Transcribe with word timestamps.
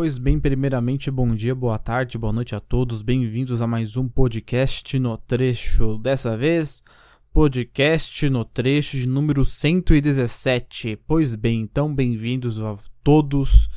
Pois 0.00 0.16
bem, 0.16 0.38
primeiramente, 0.38 1.10
bom 1.10 1.26
dia, 1.26 1.56
boa 1.56 1.76
tarde, 1.76 2.16
boa 2.16 2.32
noite 2.32 2.54
a 2.54 2.60
todos. 2.60 3.02
Bem-vindos 3.02 3.60
a 3.60 3.66
mais 3.66 3.96
um 3.96 4.06
podcast 4.06 4.96
no 4.96 5.18
trecho. 5.18 5.98
Dessa 5.98 6.36
vez, 6.36 6.84
podcast 7.32 8.30
no 8.30 8.44
trecho 8.44 8.96
de 8.96 9.08
número 9.08 9.44
117. 9.44 11.00
Pois 11.04 11.34
bem, 11.34 11.62
então, 11.62 11.92
bem-vindos 11.92 12.62
a 12.62 12.76
todos 13.02 13.68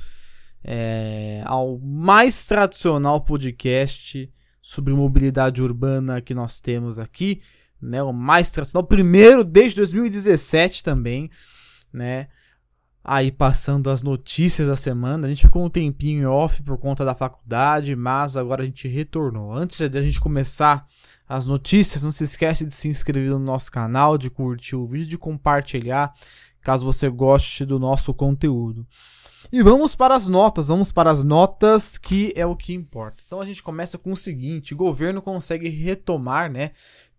é, 0.63 1.41
ao 1.43 1.79
mais 1.79 2.45
tradicional 2.45 3.21
podcast 3.21 4.31
sobre 4.61 4.93
mobilidade 4.93 5.59
urbana 5.59 6.21
que 6.21 6.35
nós 6.35 6.61
temos 6.61 6.99
aqui, 6.99 7.41
né? 7.81 8.03
O 8.03 8.13
mais 8.13 8.51
tradicional, 8.51 8.85
primeiro 8.85 9.43
desde 9.43 9.77
2017 9.77 10.83
também, 10.83 11.31
né? 11.91 12.27
Aí 13.03 13.31
passando 13.31 13.89
as 13.89 14.03
notícias 14.03 14.67
da 14.67 14.75
semana. 14.75 15.25
A 15.25 15.29
gente 15.29 15.45
ficou 15.45 15.65
um 15.65 15.69
tempinho 15.69 16.31
off 16.31 16.61
por 16.63 16.77
conta 16.77 17.03
da 17.03 17.15
faculdade, 17.15 17.95
mas 17.95 18.37
agora 18.37 18.63
a 18.63 18.65
gente 18.65 18.87
retornou. 18.87 19.53
Antes 19.53 19.89
de 19.89 19.97
a 19.97 20.01
gente 20.01 20.19
começar 20.19 20.87
as 21.27 21.45
notícias, 21.45 22.03
não 22.03 22.11
se 22.11 22.23
esquece 22.23 22.65
de 22.65 22.73
se 22.73 22.87
inscrever 22.87 23.31
no 23.31 23.39
nosso 23.39 23.71
canal, 23.71 24.17
de 24.17 24.29
curtir 24.29 24.75
o 24.75 24.85
vídeo, 24.85 25.09
de 25.09 25.17
compartilhar, 25.17 26.13
caso 26.61 26.85
você 26.85 27.09
goste 27.09 27.65
do 27.65 27.79
nosso 27.79 28.13
conteúdo. 28.13 28.85
E 29.51 29.61
vamos 29.61 29.95
para 29.95 30.15
as 30.15 30.27
notas, 30.27 30.67
vamos 30.67 30.91
para 30.91 31.11
as 31.11 31.23
notas 31.23 31.97
que 31.97 32.31
é 32.35 32.45
o 32.45 32.55
que 32.55 32.73
importa. 32.73 33.23
Então 33.25 33.41
a 33.41 33.45
gente 33.45 33.61
começa 33.61 33.97
com 33.97 34.13
o 34.13 34.17
seguinte: 34.17 34.73
o 34.73 34.77
governo 34.77 35.21
consegue 35.21 35.67
retomar, 35.67 36.49
né, 36.49 36.71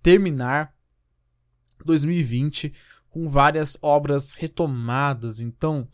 terminar 0.03 0.73
2020 1.85 2.73
com 3.13 3.29
várias 3.29 3.77
obras 3.81 4.33
retomadas. 4.33 5.39
Então, 5.39 5.87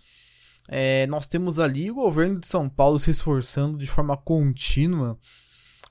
é, 0.68 1.06
nós 1.08 1.26
temos 1.26 1.58
ali 1.58 1.90
o 1.90 1.94
governo 1.94 2.38
de 2.38 2.48
São 2.48 2.68
Paulo 2.68 2.98
se 2.98 3.10
esforçando 3.10 3.76
de 3.76 3.86
forma 3.86 4.16
contínua 4.16 5.18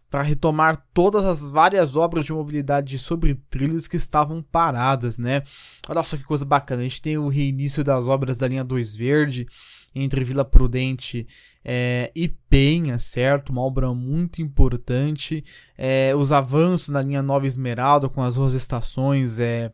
para 0.09 0.21
retomar 0.21 0.85
todas 0.93 1.25
as 1.25 1.51
várias 1.51 1.97
obras 1.97 2.25
de 2.25 2.31
mobilidade 2.31 2.97
sobre 2.97 3.35
trilhos 3.49 3.87
que 3.87 3.97
estavam 3.97 4.41
paradas, 4.41 5.17
né? 5.17 5.43
Olha 5.87 6.01
só 6.01 6.15
que 6.15 6.23
coisa 6.23 6.45
bacana, 6.45 6.81
a 6.81 6.83
gente 6.83 7.01
tem 7.01 7.17
o 7.17 7.27
reinício 7.27 7.83
das 7.83 8.07
obras 8.07 8.37
da 8.37 8.47
linha 8.47 8.63
2 8.63 8.95
Verde 8.95 9.45
entre 9.93 10.23
Vila 10.23 10.45
Prudente 10.45 11.27
é, 11.63 12.11
e 12.15 12.27
Penha, 12.27 12.99
certo? 12.99 13.49
Uma 13.49 13.61
obra 13.61 13.93
muito 13.93 14.41
importante. 14.41 15.43
É, 15.77 16.15
os 16.15 16.31
avanços 16.31 16.89
na 16.89 17.01
linha 17.01 17.21
Nova 17.21 17.47
Esmeralda 17.47 18.07
com 18.07 18.21
as 18.21 18.35
duas 18.35 18.53
estações, 18.53 19.39
é, 19.39 19.73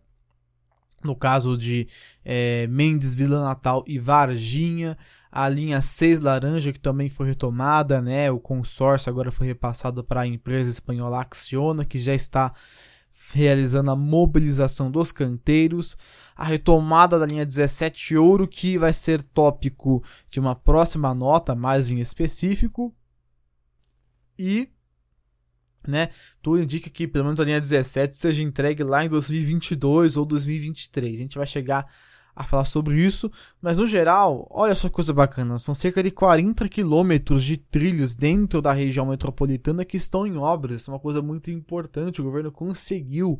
no 1.03 1.15
caso 1.15 1.57
de 1.57 1.87
é, 2.23 2.67
Mendes, 2.67 3.13
Vila 3.13 3.41
Natal 3.43 3.83
e 3.87 3.99
Varginha, 3.99 4.97
a 5.31 5.49
linha 5.49 5.81
6 5.81 6.19
Laranja, 6.19 6.71
que 6.71 6.79
também 6.79 7.09
foi 7.09 7.27
retomada, 7.27 8.01
né? 8.01 8.29
O 8.29 8.39
consórcio 8.39 9.09
agora 9.09 9.31
foi 9.31 9.47
repassado 9.47 10.03
para 10.03 10.21
a 10.21 10.27
empresa 10.27 10.69
espanhola 10.69 11.21
Acciona, 11.21 11.85
que 11.85 11.97
já 11.97 12.13
está 12.13 12.53
realizando 13.31 13.89
a 13.89 13.95
mobilização 13.95 14.91
dos 14.91 15.11
canteiros, 15.11 15.95
a 16.35 16.43
retomada 16.43 17.17
da 17.17 17.25
linha 17.25 17.45
17 17.45 18.17
Ouro, 18.17 18.47
que 18.47 18.77
vai 18.77 18.91
ser 18.91 19.23
tópico 19.23 20.03
de 20.29 20.39
uma 20.39 20.55
próxima 20.55 21.13
nota, 21.13 21.55
mais 21.55 21.89
em 21.89 21.99
específico, 21.99 22.93
e 24.37 24.72
né? 25.87 26.09
Tudo 26.41 26.61
indica 26.61 26.89
que 26.89 27.07
pelo 27.07 27.25
menos 27.25 27.39
a 27.39 27.43
linha 27.45 27.61
17 27.61 28.15
seja 28.17 28.43
entregue 28.43 28.83
lá 28.83 29.03
em 29.05 29.09
2022 29.09 30.17
ou 30.17 30.25
2023. 30.25 31.13
A 31.13 31.17
gente 31.17 31.37
vai 31.37 31.47
chegar 31.47 31.85
a 32.35 32.43
falar 32.43 32.65
sobre 32.65 32.99
isso, 32.99 33.31
mas 33.61 33.77
no 33.77 33.85
geral, 33.85 34.47
olha 34.49 34.73
só 34.73 34.87
que 34.87 34.95
coisa 34.95 35.13
bacana, 35.13 35.57
são 35.57 35.75
cerca 35.75 36.01
de 36.01 36.09
40 36.09 36.67
quilômetros 36.67 37.43
de 37.43 37.57
trilhos 37.57 38.15
dentro 38.15 38.61
da 38.61 38.73
região 38.73 39.05
metropolitana 39.05 39.85
que 39.85 39.97
estão 39.97 40.25
em 40.25 40.35
obras. 40.35 40.87
É 40.87 40.91
uma 40.91 40.99
coisa 40.99 41.21
muito 41.21 41.51
importante. 41.51 42.21
O 42.21 42.23
governo 42.23 42.51
conseguiu 42.51 43.39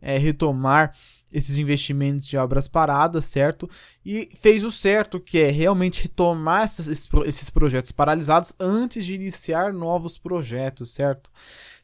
é, 0.00 0.18
retomar 0.18 0.94
esses 1.32 1.58
investimentos 1.58 2.26
de 2.26 2.36
obras 2.36 2.68
paradas, 2.68 3.24
certo? 3.24 3.68
E 4.04 4.30
fez 4.40 4.64
o 4.64 4.70
certo, 4.70 5.20
que 5.20 5.38
é 5.38 5.50
realmente 5.50 6.04
retomar 6.04 6.64
esses, 6.64 7.08
esses 7.26 7.50
projetos 7.50 7.92
paralisados 7.92 8.54
antes 8.60 9.04
de 9.04 9.14
iniciar 9.14 9.72
novos 9.72 10.16
projetos, 10.18 10.92
certo? 10.94 11.30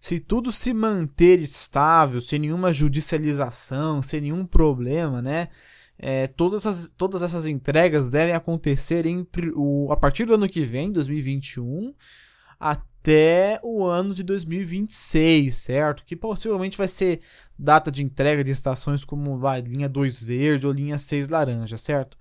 Se 0.00 0.18
tudo 0.18 0.50
se 0.52 0.72
manter 0.72 1.40
estável, 1.40 2.20
sem 2.20 2.38
nenhuma 2.38 2.72
judicialização, 2.72 4.02
sem 4.02 4.20
nenhum 4.20 4.46
problema, 4.46 5.20
né? 5.20 5.48
É, 5.98 6.26
todas, 6.26 6.66
as, 6.66 6.90
todas 6.96 7.22
essas 7.22 7.46
entregas 7.46 8.10
devem 8.10 8.34
acontecer 8.34 9.06
entre 9.06 9.52
o, 9.54 9.88
a 9.92 9.96
partir 9.96 10.24
do 10.24 10.34
ano 10.34 10.48
que 10.48 10.64
vem, 10.64 10.90
2021, 10.90 11.94
até 12.58 12.91
o 13.62 13.84
ano 13.84 14.14
de 14.14 14.22
2026, 14.22 15.54
certo? 15.54 16.04
Que 16.04 16.14
possivelmente 16.14 16.78
vai 16.78 16.88
ser 16.88 17.20
data 17.58 17.90
de 17.90 18.02
entrega 18.02 18.44
de 18.44 18.50
estações 18.50 19.04
como 19.04 19.38
vai, 19.38 19.60
linha 19.60 19.88
2 19.88 20.22
verde 20.22 20.66
ou 20.66 20.72
linha 20.72 20.98
6 20.98 21.28
laranja, 21.28 21.76
certo? 21.76 22.16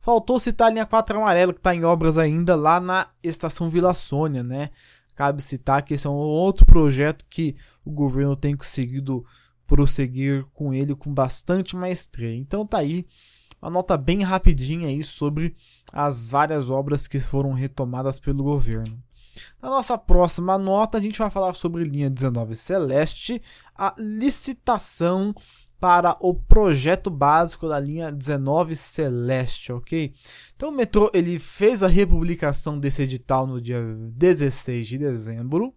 Faltou 0.00 0.40
citar 0.40 0.68
a 0.68 0.70
linha 0.70 0.86
4 0.86 1.18
amarela 1.18 1.52
que 1.52 1.60
está 1.60 1.74
em 1.74 1.84
obras 1.84 2.18
ainda 2.18 2.54
lá 2.54 2.80
na 2.80 3.08
estação 3.22 3.70
Vila 3.70 3.94
Sônia, 3.94 4.42
né? 4.42 4.70
Cabe 5.14 5.42
citar 5.42 5.82
que 5.82 5.94
esse 5.94 6.06
é 6.06 6.10
um 6.10 6.14
outro 6.14 6.64
projeto 6.64 7.24
que 7.28 7.54
o 7.84 7.90
governo 7.90 8.34
tem 8.34 8.56
conseguido 8.56 9.24
prosseguir 9.66 10.44
com 10.52 10.72
ele 10.74 10.94
com 10.94 11.12
bastante 11.12 11.76
maestria. 11.76 12.34
Então 12.34 12.66
tá 12.66 12.78
aí 12.78 13.06
uma 13.60 13.70
nota 13.70 13.96
bem 13.96 14.22
rapidinha 14.22 14.88
aí 14.88 15.04
sobre 15.04 15.54
as 15.92 16.26
várias 16.26 16.68
obras 16.68 17.06
que 17.06 17.20
foram 17.20 17.52
retomadas 17.52 18.18
pelo 18.18 18.42
governo. 18.42 19.00
Na 19.60 19.70
nossa 19.70 19.96
próxima 19.96 20.58
nota, 20.58 20.98
a 20.98 21.00
gente 21.00 21.18
vai 21.18 21.30
falar 21.30 21.54
sobre 21.54 21.84
linha 21.84 22.10
19 22.10 22.54
Celeste, 22.54 23.40
a 23.76 23.94
licitação 23.98 25.34
para 25.80 26.16
o 26.20 26.32
projeto 26.32 27.10
básico 27.10 27.68
da 27.68 27.80
linha 27.80 28.12
19 28.12 28.76
Celeste, 28.76 29.72
ok? 29.72 30.14
Então 30.54 30.68
o 30.68 30.72
metrô 30.72 31.10
ele 31.12 31.40
fez 31.40 31.82
a 31.82 31.88
republicação 31.88 32.78
desse 32.78 33.02
edital 33.02 33.48
no 33.48 33.60
dia 33.60 33.82
16 33.82 34.86
de 34.86 34.98
dezembro 34.98 35.74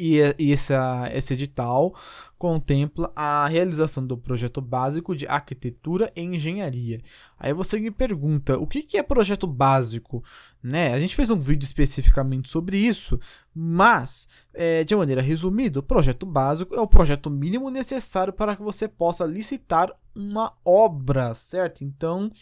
e, 0.00 0.34
e 0.38 0.52
essa, 0.52 1.10
esse 1.12 1.34
edital 1.34 1.94
contempla 2.38 3.12
a 3.14 3.46
realização 3.46 4.06
do 4.06 4.16
projeto 4.16 4.62
básico 4.62 5.14
de 5.14 5.26
arquitetura 5.26 6.10
e 6.16 6.22
engenharia. 6.22 7.02
Aí 7.38 7.52
você 7.52 7.78
me 7.78 7.90
pergunta, 7.90 8.58
o 8.58 8.66
que, 8.66 8.82
que 8.82 8.96
é 8.96 9.02
projeto 9.02 9.46
básico? 9.46 10.24
Né? 10.62 10.94
A 10.94 10.98
gente 10.98 11.14
fez 11.14 11.28
um 11.28 11.38
vídeo 11.38 11.66
especificamente 11.66 12.48
sobre 12.48 12.78
isso, 12.78 13.20
mas, 13.54 14.26
é, 14.54 14.84
de 14.84 14.96
maneira 14.96 15.20
resumida, 15.20 15.80
o 15.80 15.82
projeto 15.82 16.24
básico 16.24 16.74
é 16.74 16.80
o 16.80 16.88
projeto 16.88 17.28
mínimo 17.28 17.68
necessário 17.68 18.32
para 18.32 18.56
que 18.56 18.62
você 18.62 18.88
possa 18.88 19.26
licitar 19.26 19.94
uma 20.14 20.54
obra, 20.64 21.34
certo? 21.34 21.84
Então, 21.84 22.32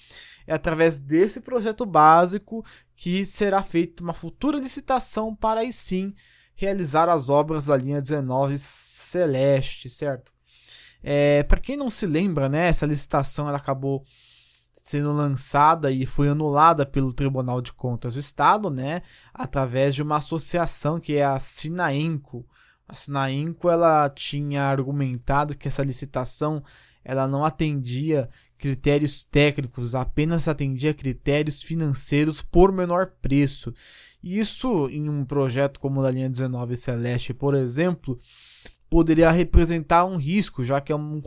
é 0.47 0.55
através 0.55 1.01
desse 1.01 1.41
projeto 1.41 1.85
básico 1.85 2.65
que 2.95 3.27
será 3.27 3.65
feita 3.65 4.05
uma 4.05 4.15
futura 4.15 4.59
licitação 4.59 5.35
para 5.35 5.61
aí 5.61 5.73
sim 5.73 6.15
realizar 6.59 7.09
as 7.09 7.31
obras 7.31 7.67
da 7.67 7.77
linha 7.77 8.03
19 8.03 8.59
Celeste, 8.59 9.89
certo? 9.89 10.33
É, 11.01 11.45
para 11.45 11.61
quem 11.61 11.77
não 11.77 11.89
se 11.89 12.05
lembra, 12.05 12.49
né, 12.49 12.67
essa 12.67 12.85
licitação 12.85 13.49
ela 13.49 13.59
acabou 13.59 14.05
sendo 14.75 15.13
lançada 15.13 15.93
e 15.93 16.05
foi 16.05 16.29
anulada 16.29 16.85
pelo 16.85 17.13
Tribunal 17.13 17.61
de 17.61 17.73
Contas 17.73 18.15
do 18.15 18.21
Estado, 18.21 18.69
né, 18.71 19.03
através 19.33 19.95
de 19.95 20.03
uma 20.03 20.17
associação 20.17 20.99
que 20.99 21.15
é 21.15 21.25
a 21.25 21.39
Sinaenco. 21.39 22.45
A 22.89 22.95
Sinaenco 22.95 23.71
ela 23.71 24.11
tinha 24.11 24.65
argumentado 24.65 25.57
que 25.57 25.69
essa 25.69 25.85
licitação 25.85 26.63
ela 27.05 27.29
não 27.29 27.45
atendia 27.45 28.29
critérios 28.59 29.25
técnicos, 29.25 29.95
apenas 29.95 30.49
atendia 30.49 30.93
critérios 30.93 31.63
financeiros 31.63 32.43
por 32.43 32.73
menor 32.73 33.13
preço. 33.23 33.73
Isso 34.23 34.89
em 34.91 35.09
um 35.09 35.25
projeto 35.25 35.79
como 35.79 36.01
o 36.01 36.03
da 36.03 36.11
linha 36.11 36.29
19 36.29 36.77
Celeste, 36.77 37.33
por 37.33 37.55
exemplo, 37.55 38.19
poderia 38.91 39.31
representar 39.31 40.05
um 40.05 40.17
risco, 40.17 40.65
já 40.65 40.81
que 40.81 40.93
é 40.93 40.97
um, 40.97 41.23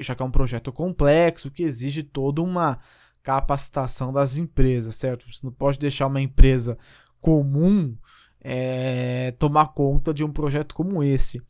já 0.00 0.14
que 0.14 0.22
é 0.22 0.26
um 0.26 0.30
projeto 0.30 0.72
complexo 0.72 1.50
que 1.50 1.64
exige 1.64 2.02
toda 2.02 2.40
uma 2.40 2.78
capacitação 3.22 4.12
das 4.12 4.36
empresas, 4.36 4.94
certo? 4.94 5.30
Você 5.30 5.40
não 5.44 5.52
pode 5.52 5.78
deixar 5.78 6.06
uma 6.06 6.20
empresa 6.20 6.78
comum 7.20 7.96
é, 8.40 9.34
tomar 9.38 9.68
conta 9.68 10.14
de 10.14 10.24
um 10.24 10.32
projeto 10.32 10.74
como 10.74 11.02
esse. 11.02 11.42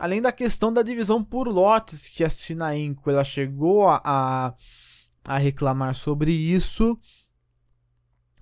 Além 0.00 0.22
da 0.22 0.32
questão 0.32 0.72
da 0.72 0.80
divisão 0.80 1.22
por 1.22 1.46
lotes, 1.46 2.08
que 2.08 2.24
a 2.24 2.30
Sinainco 2.30 3.10
ela 3.10 3.22
chegou 3.22 3.86
a, 3.86 4.54
a, 5.26 5.36
reclamar 5.36 5.94
sobre 5.94 6.32
isso, 6.32 6.98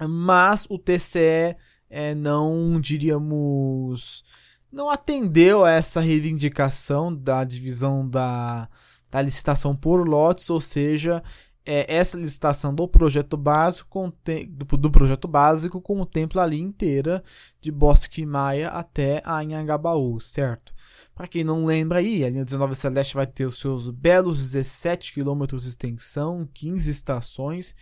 mas 0.00 0.69
o 0.70 0.78
TCE 0.78 1.56
é, 1.90 2.14
não, 2.14 2.81
diríamos, 2.81 4.22
não 4.70 4.88
atendeu 4.88 5.64
a 5.64 5.72
essa 5.72 6.00
reivindicação 6.00 7.12
da 7.12 7.43
divisão 7.43 8.08
da, 8.08 8.69
da 9.11 9.20
licitação 9.20 9.75
por 9.75 10.06
lotes, 10.06 10.49
ou 10.50 10.61
seja, 10.61 11.25
é, 11.70 11.85
essa 11.97 12.17
licitação 12.17 12.75
do 12.75 12.88
projeto 12.88 13.37
básico 13.37 14.11
do, 14.49 14.76
do, 14.79 14.91
projeto 14.91 15.29
básico 15.29 15.82
contempla 15.82 16.43
a 16.43 16.47
linha 16.47 16.67
inteira 16.67 17.23
de 17.61 17.70
Bosque 17.70 18.25
Maia 18.25 18.69
até 18.69 19.20
Anhangabaú, 19.23 20.19
certo? 20.19 20.73
Para 21.15 21.29
quem 21.29 21.44
não 21.44 21.67
lembra 21.67 21.99
aí, 21.99 22.25
a 22.25 22.31
linha 22.31 22.44
19 22.44 22.75
Celeste 22.75 23.15
vai 23.15 23.26
ter 23.26 23.44
os 23.44 23.61
seus 23.61 23.91
belos 23.91 24.38
17 24.38 25.12
km 25.12 25.44
de 25.44 25.69
extensão, 25.69 26.49
15 26.55 26.91
estações 26.91 27.76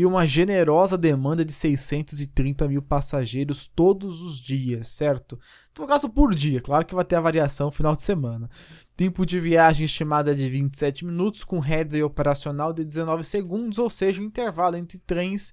e 0.00 0.06
uma 0.06 0.24
generosa 0.24 0.96
demanda 0.96 1.44
de 1.44 1.52
630 1.52 2.66
mil 2.66 2.80
passageiros 2.80 3.66
todos 3.66 4.22
os 4.22 4.40
dias, 4.40 4.88
certo? 4.88 5.38
No 5.78 5.86
caso, 5.86 6.08
por 6.08 6.34
dia, 6.34 6.58
claro 6.58 6.86
que 6.86 6.94
vai 6.94 7.04
ter 7.04 7.16
a 7.16 7.20
variação 7.20 7.66
no 7.66 7.72
final 7.72 7.94
de 7.94 8.00
semana. 8.00 8.48
Tempo 8.96 9.26
de 9.26 9.38
viagem 9.38 9.84
estimado 9.84 10.30
é 10.30 10.34
de 10.34 10.48
27 10.48 11.04
minutos, 11.04 11.44
com 11.44 11.58
headway 11.58 12.02
operacional 12.02 12.72
de 12.72 12.82
19 12.82 13.22
segundos, 13.24 13.78
ou 13.78 13.90
seja, 13.90 14.22
o 14.22 14.24
intervalo 14.24 14.74
entre 14.78 14.98
trens 15.00 15.52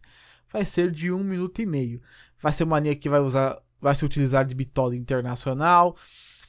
vai 0.50 0.64
ser 0.64 0.92
de 0.92 1.12
1 1.12 1.22
minuto 1.22 1.62
e 1.62 1.66
meio. 1.66 2.02
Vai 2.42 2.54
ser 2.54 2.64
uma 2.64 2.80
linha 2.80 2.96
que 2.96 3.10
vai 3.10 3.20
usar, 3.20 3.62
vai 3.82 3.96
se 3.96 4.06
utilizar 4.06 4.46
de 4.46 4.56
bitola 4.56 4.96
internacional, 4.96 5.94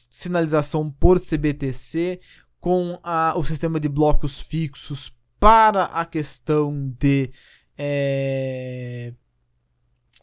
sinalização 0.08 0.88
por 0.88 1.18
CBTC, 1.18 2.20
com 2.60 2.96
a, 3.02 3.34
o 3.36 3.42
sistema 3.42 3.80
de 3.80 3.88
blocos 3.88 4.38
fixos 4.38 5.12
para 5.40 5.84
a 5.84 6.04
questão 6.04 6.94
de 6.98 7.30
é, 7.78 9.14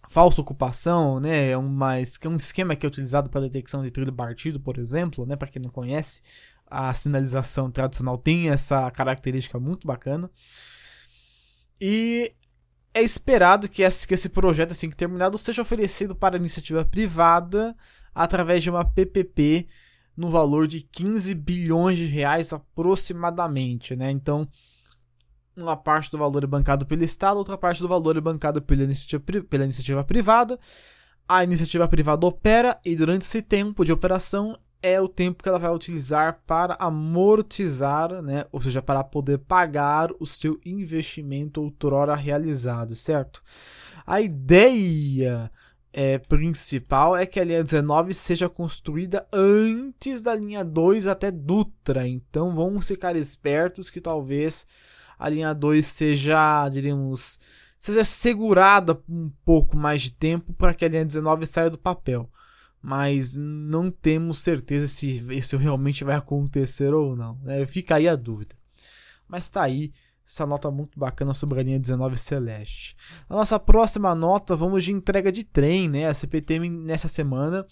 falsa 0.10 0.42
ocupação, 0.42 1.20
né? 1.20 1.52
É, 1.52 1.58
uma, 1.58 1.98
é 1.98 2.28
um 2.28 2.36
esquema 2.38 2.76
que 2.76 2.86
é 2.86 2.90
utilizado 2.90 3.30
para 3.30 3.42
detecção 3.42 3.84
de 3.84 3.92
trilho 3.92 4.14
partido, 4.14 4.60
por 4.60 4.78
exemplo, 4.78 5.26
né? 5.26 5.36
Para 5.36 5.48
quem 5.48 5.62
não 5.62 5.70
conhece, 5.70 6.22
a 6.68 6.94
sinalização 6.94 7.72
tradicional 7.72 8.18
tem 8.18 8.50
essa 8.50 8.90
característica 8.92 9.60
muito 9.60 9.88
bacana. 9.88 10.30
E 11.80 12.34
é 12.94 13.02
esperado 13.02 13.68
que 13.70 13.82
esse, 13.82 14.08
que 14.08 14.14
esse 14.14 14.30
projeto, 14.30 14.72
assim 14.72 14.90
que 14.90 14.96
terminado, 14.96 15.38
seja 15.38 15.62
oferecido 15.62 16.16
para 16.16 16.38
iniciativa 16.38 16.84
privada 16.86 17.76
através 18.14 18.64
de 18.64 18.70
uma 18.70 18.86
PPP 18.86 19.68
no 20.16 20.30
valor 20.30 20.68
de 20.68 20.82
15 20.82 21.34
bilhões 21.36 21.98
de 21.98 22.06
reais 22.06 22.54
aproximadamente, 22.54 23.96
né? 23.96 24.12
Então, 24.12 24.48
uma 25.56 25.76
parte 25.76 26.12
do 26.12 26.18
valor 26.18 26.44
é 26.44 26.48
bancado 26.48 26.86
pelo 26.86 27.04
Estado, 27.04 27.38
outra 27.38 27.58
parte 27.58 27.82
do 27.82 27.88
valor 27.88 28.18
é 28.18 28.22
bancado 28.22 28.62
pela 28.62 28.84
iniciativa, 28.84 29.24
pela 29.50 29.64
iniciativa 29.64 30.04
privada. 30.04 30.60
A 31.28 31.44
iniciativa 31.44 31.88
privada 31.88 32.26
opera 32.26 32.80
e 32.86 32.96
durante 32.96 33.24
esse 33.24 33.42
tempo 33.42 33.84
de 33.84 33.92
operação 33.92 34.58
é 34.82 35.02
o 35.02 35.08
tempo 35.08 35.42
que 35.42 35.50
ela 35.50 35.58
vai 35.58 35.72
utilizar 35.72 36.42
para 36.46 36.76
amortizar, 36.80 38.22
né? 38.22 38.46
ou 38.52 38.62
seja, 38.62 38.84
para 38.84 39.04
poder 39.04 39.40
pagar 39.40 40.12
o 40.20 40.28
seu 40.28 40.60
investimento 40.64 41.62
outrora 41.62 42.14
realizado, 42.16 42.96
certo? 42.96 43.42
A 44.06 44.22
ideia 44.22 45.52
é, 45.92 46.20
principal 46.20 47.16
é 47.18 47.26
que 47.26 47.40
a 47.40 47.44
linha 47.44 47.64
19 47.64 48.14
seja 48.14 48.48
construída 48.48 49.26
antes 49.34 50.22
da 50.22 50.36
linha 50.36 50.64
2 50.64 51.08
até 51.08 51.32
Dutra, 51.32 52.08
então 52.08 52.54
vamos 52.54 52.88
ficar 52.88 53.16
espertos 53.16 53.90
que 53.90 54.00
talvez 54.00 54.68
a 55.18 55.30
linha 55.30 55.54
2 55.54 55.86
seja, 55.86 56.68
diríamos, 56.70 57.40
seja 57.78 58.04
segurada 58.04 59.00
um 59.08 59.32
pouco 59.44 59.78
mais 59.78 60.02
de 60.02 60.12
tempo 60.12 60.54
para 60.54 60.74
que 60.74 60.86
a 60.86 60.88
linha 60.88 61.06
19 61.06 61.46
saia 61.46 61.70
do 61.70 61.78
papel. 61.78 62.30
Mas 62.82 63.36
não 63.36 63.90
temos 63.90 64.40
certeza 64.40 64.88
se 64.88 65.24
isso 65.32 65.58
realmente 65.58 66.04
vai 66.04 66.16
acontecer 66.16 66.94
ou 66.94 67.16
não. 67.16 67.40
Né? 67.42 67.66
Fica 67.66 67.96
aí 67.96 68.08
a 68.08 68.16
dúvida. 68.16 68.56
Mas 69.28 69.46
está 69.46 69.64
aí 69.64 69.92
essa 70.28 70.46
nota 70.46 70.72
muito 70.72 71.00
bacana 71.00 71.34
sobre 71.34 71.60
a 71.60 71.64
linha 71.64 71.80
19 71.80 72.18
Celeste. 72.18 72.96
Na 73.30 73.36
nossa 73.36 73.60
próxima 73.60 74.16
nota, 74.16 74.56
vamos 74.56 74.84
de 74.84 74.92
entrega 74.92 75.32
de 75.32 75.44
trem, 75.44 75.88
né? 75.88 76.08
A 76.08 76.14
CPTM 76.14 76.68
nessa 76.70 77.08
semana 77.08 77.66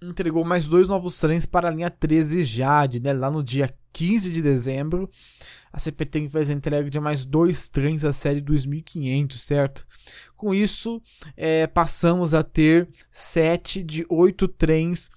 entregou 0.00 0.44
mais 0.44 0.66
dois 0.66 0.88
novos 0.88 1.18
trens 1.18 1.44
para 1.44 1.68
a 1.68 1.70
linha 1.70 1.90
13 1.90 2.44
Jade, 2.44 3.00
né? 3.00 3.12
Lá 3.12 3.30
no 3.30 3.44
dia 3.44 3.72
15 3.92 4.32
de 4.32 4.40
dezembro, 4.40 5.10
a 5.72 5.78
CPT 5.78 6.28
faz 6.28 6.50
a 6.50 6.54
entrega 6.54 6.88
de 6.88 6.98
mais 7.00 7.24
dois 7.24 7.68
trens 7.68 8.02
da 8.02 8.12
série 8.12 8.40
2500, 8.40 9.40
certo? 9.40 9.86
Com 10.36 10.54
isso, 10.54 11.02
é, 11.36 11.66
passamos 11.66 12.34
a 12.34 12.42
ter 12.42 12.88
sete 13.10 13.82
de 13.82 14.06
oito 14.08 14.48
trens 14.48 15.10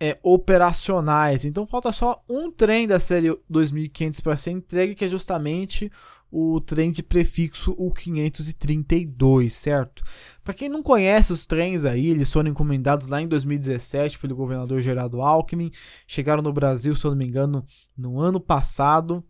é, 0.00 0.18
operacionais. 0.22 1.44
Então 1.44 1.66
falta 1.66 1.92
só 1.92 2.22
um 2.28 2.50
trem 2.50 2.86
da 2.86 3.00
série 3.00 3.36
2500 3.48 4.20
para 4.20 4.36
ser 4.36 4.52
entregue, 4.52 4.94
que 4.94 5.04
é 5.04 5.08
justamente 5.08 5.90
o 6.30 6.60
trem 6.60 6.92
de 6.92 7.02
prefixo 7.02 7.74
U532, 7.76 9.50
certo? 9.50 10.02
Para 10.44 10.52
quem 10.54 10.68
não 10.68 10.82
conhece 10.82 11.32
os 11.32 11.46
trens 11.46 11.84
aí, 11.84 12.08
eles 12.08 12.30
foram 12.30 12.50
encomendados 12.50 13.06
lá 13.06 13.20
em 13.20 13.26
2017 13.26 14.18
pelo 14.18 14.36
governador 14.36 14.80
Gerardo 14.82 15.22
Alckmin, 15.22 15.70
chegaram 16.06 16.42
no 16.42 16.52
Brasil, 16.52 16.94
se 16.94 17.04
eu 17.04 17.12
não 17.12 17.18
me 17.18 17.26
engano, 17.26 17.66
no 17.96 18.20
ano 18.20 18.38
passado. 18.38 19.24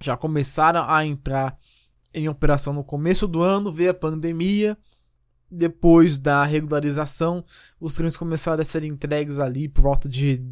Já 0.00 0.16
começaram 0.16 0.84
a 0.88 1.04
entrar 1.04 1.58
em 2.12 2.28
operação 2.28 2.72
no 2.72 2.84
começo 2.84 3.26
do 3.26 3.42
ano, 3.42 3.72
veio 3.72 3.90
a 3.90 3.94
pandemia. 3.94 4.76
Depois 5.50 6.18
da 6.18 6.44
regularização, 6.44 7.44
os 7.80 7.94
trens 7.94 8.16
começaram 8.16 8.60
a 8.60 8.64
ser 8.64 8.84
entregues 8.84 9.38
ali 9.38 9.68
por 9.68 9.82
volta 9.82 10.08
de 10.08 10.42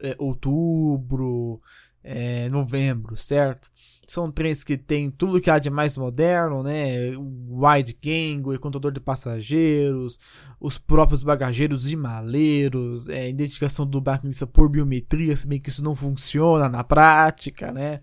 é, 0.00 0.14
outubro, 0.18 1.60
é, 2.02 2.48
novembro, 2.48 3.16
certo? 3.16 3.70
São 4.06 4.30
trens 4.32 4.64
que 4.64 4.78
tem 4.78 5.10
tudo 5.10 5.40
que 5.40 5.50
há 5.50 5.58
de 5.58 5.68
mais 5.68 5.96
moderno, 5.98 6.62
né? 6.62 7.10
Wide 7.16 7.96
gangway, 8.02 8.58
contador 8.58 8.90
de 8.92 9.00
passageiros, 9.00 10.18
os 10.58 10.78
próprios 10.78 11.22
bagageiros 11.22 11.88
e 11.88 11.96
maleiros, 11.96 13.08
é, 13.08 13.28
identificação 13.28 13.86
do 13.86 14.02
maquinista 14.02 14.46
por 14.46 14.68
biometria, 14.68 15.36
se 15.36 15.46
bem 15.46 15.60
que 15.60 15.68
isso 15.68 15.84
não 15.84 15.94
funciona 15.94 16.68
na 16.68 16.82
prática, 16.82 17.70
né? 17.72 18.00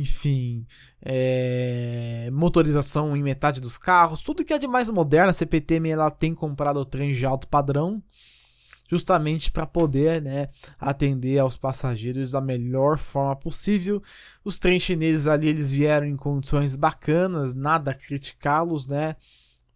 Enfim, 0.00 0.66
é, 1.00 2.30
motorização 2.32 3.16
em 3.16 3.22
metade 3.22 3.60
dos 3.60 3.76
carros, 3.76 4.22
tudo 4.22 4.44
que 4.44 4.52
é 4.52 4.58
de 4.58 4.66
mais 4.66 4.88
moderno, 4.88 5.30
a 5.30 5.34
CPTM 5.34 5.90
ela 5.90 6.10
tem 6.10 6.34
comprado 6.34 6.78
o 6.78 6.84
trem 6.84 7.12
de 7.12 7.26
alto 7.26 7.46
padrão, 7.46 8.02
justamente 8.88 9.50
para 9.50 9.66
poder 9.66 10.22
né, 10.22 10.48
atender 10.78 11.38
aos 11.38 11.56
passageiros 11.56 12.30
da 12.32 12.40
melhor 12.40 12.98
forma 12.98 13.36
possível. 13.36 14.02
Os 14.44 14.58
trens 14.58 14.82
chineses 14.82 15.26
ali 15.26 15.48
eles 15.48 15.70
vieram 15.70 16.06
em 16.06 16.16
condições 16.16 16.76
bacanas, 16.76 17.54
nada 17.54 17.90
a 17.90 17.94
criticá-los, 17.94 18.86
né? 18.86 19.16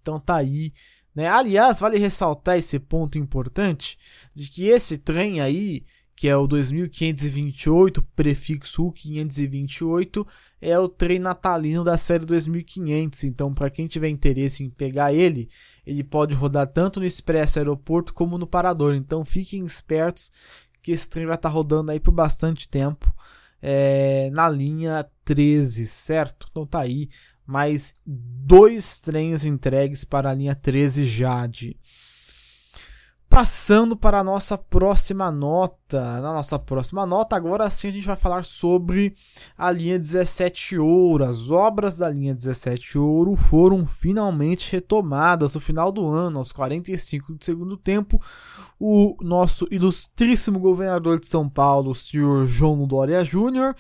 Então 0.00 0.20
tá 0.20 0.36
aí. 0.36 0.72
Né? 1.14 1.28
Aliás, 1.28 1.80
vale 1.80 1.98
ressaltar 1.98 2.58
esse 2.58 2.78
ponto 2.78 3.18
importante 3.18 3.99
de 4.35 4.49
que 4.49 4.68
esse 4.68 4.99
trem 4.99 5.40
aí 5.40 5.85
que 6.16 6.26
é 6.26 6.35
o 6.35 6.46
2528, 6.46 8.02
prefixo 8.16 8.87
U528, 8.87 10.26
é 10.62 10.78
o 10.78 10.88
trem 10.88 11.18
natalino 11.18 11.85
da 11.85 11.99
série 11.99 12.25
2500. 12.25 13.25
Então, 13.25 13.52
para 13.52 13.68
quem 13.68 13.87
tiver 13.87 14.08
interesse 14.08 14.64
em 14.64 14.70
pegar 14.70 15.12
ele, 15.12 15.50
ele 15.87 16.02
pode 16.02 16.35
rodar 16.35 16.66
tanto 16.68 17.00
no 17.00 17.06
Expresso 17.06 17.58
Aeroporto 17.58 18.14
como 18.14 18.38
no 18.38 18.46
Parador. 18.46 18.94
Então, 18.94 19.26
fiquem 19.26 19.66
espertos 19.66 20.32
que 20.82 20.90
esse 20.90 21.08
trem 21.08 21.26
vai 21.26 21.35
estar 21.35 21.50
tá 21.50 21.54
rodando 21.54 21.90
aí 21.90 22.00
por 22.00 22.12
bastante 22.12 22.66
tempo 22.66 23.14
é, 23.61 24.30
na 24.30 24.49
linha 24.49 25.06
13, 25.23 25.87
certo? 25.87 26.49
Então, 26.50 26.64
tá 26.64 26.80
aí 26.80 27.11
mais 27.46 27.94
dois 28.04 28.99
trens 28.99 29.44
entregues 29.44 30.02
para 30.02 30.30
a 30.30 30.35
linha 30.35 30.54
13 30.54 31.04
Jade. 31.04 31.78
Passando 33.28 33.97
para 33.97 34.21
a 34.21 34.25
nossa 34.25 34.56
próxima 34.56 35.30
nota. 35.30 36.21
Na 36.21 36.33
nossa 36.33 36.59
próxima 36.59 37.04
nota, 37.04 37.37
agora 37.37 37.68
sim 37.68 37.88
a 37.88 37.90
gente 37.90 38.06
vai 38.06 38.16
falar 38.16 38.45
sobre 38.45 39.14
a 39.59 39.71
linha 39.71 39.99
17 39.99 40.78
Ouro. 40.78 41.25
As 41.25 41.50
obras 41.50 41.99
da 41.99 42.09
linha 42.09 42.35
17 42.35 42.97
Ouro 42.97 43.37
foram 43.37 43.85
finalmente 43.85 44.73
retomadas 44.73 45.54
no 45.54 45.61
final 45.61 45.92
do 45.92 46.09
ano, 46.09 46.38
aos 46.38 46.52
45 46.52 47.35
do 47.35 47.45
segundo 47.45 47.76
tempo. 47.76 48.21
O 48.78 49.16
nosso 49.21 49.66
ilustríssimo 49.71 50.59
governador 50.59 51.18
de 51.18 51.26
São 51.26 51.49
Paulo, 51.49 51.90
o 51.90 51.95
senhor 51.95 52.47
João 52.47 52.87
Dória 52.87 53.25
Júnior, 53.25 53.75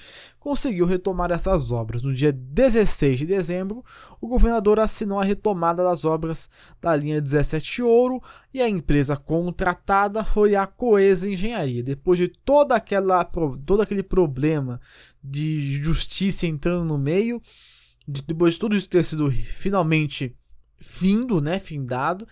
conseguiu 0.46 0.86
retomar 0.86 1.32
essas 1.32 1.72
obras. 1.72 2.02
No 2.04 2.14
dia 2.14 2.32
16 2.32 3.18
de 3.18 3.26
dezembro, 3.26 3.84
o 4.20 4.28
governador 4.28 4.78
assinou 4.78 5.18
a 5.18 5.24
retomada 5.24 5.82
das 5.82 6.04
obras 6.04 6.48
da 6.80 6.94
linha 6.94 7.20
17 7.20 7.82
Ouro 7.82 8.22
e 8.54 8.62
a 8.62 8.68
empresa 8.68 9.16
contratada 9.16 10.22
foi 10.22 10.54
a 10.54 10.64
Coesa 10.64 11.28
Engenharia. 11.28 11.82
Depois 11.82 12.16
de 12.16 12.28
toda 12.28 12.76
aquela, 12.76 13.24
todo 13.24 13.82
aquele 13.82 14.04
problema 14.04 14.80
de 15.20 15.82
justiça 15.82 16.46
entrando 16.46 16.84
no 16.84 16.96
meio, 16.96 17.42
depois 18.06 18.54
de 18.54 18.60
tudo 18.60 18.76
isso 18.76 18.88
ter 18.88 19.04
sido 19.04 19.28
finalmente 19.32 20.32
findo, 20.78 21.40
né, 21.40 21.58
findado, 21.58 22.24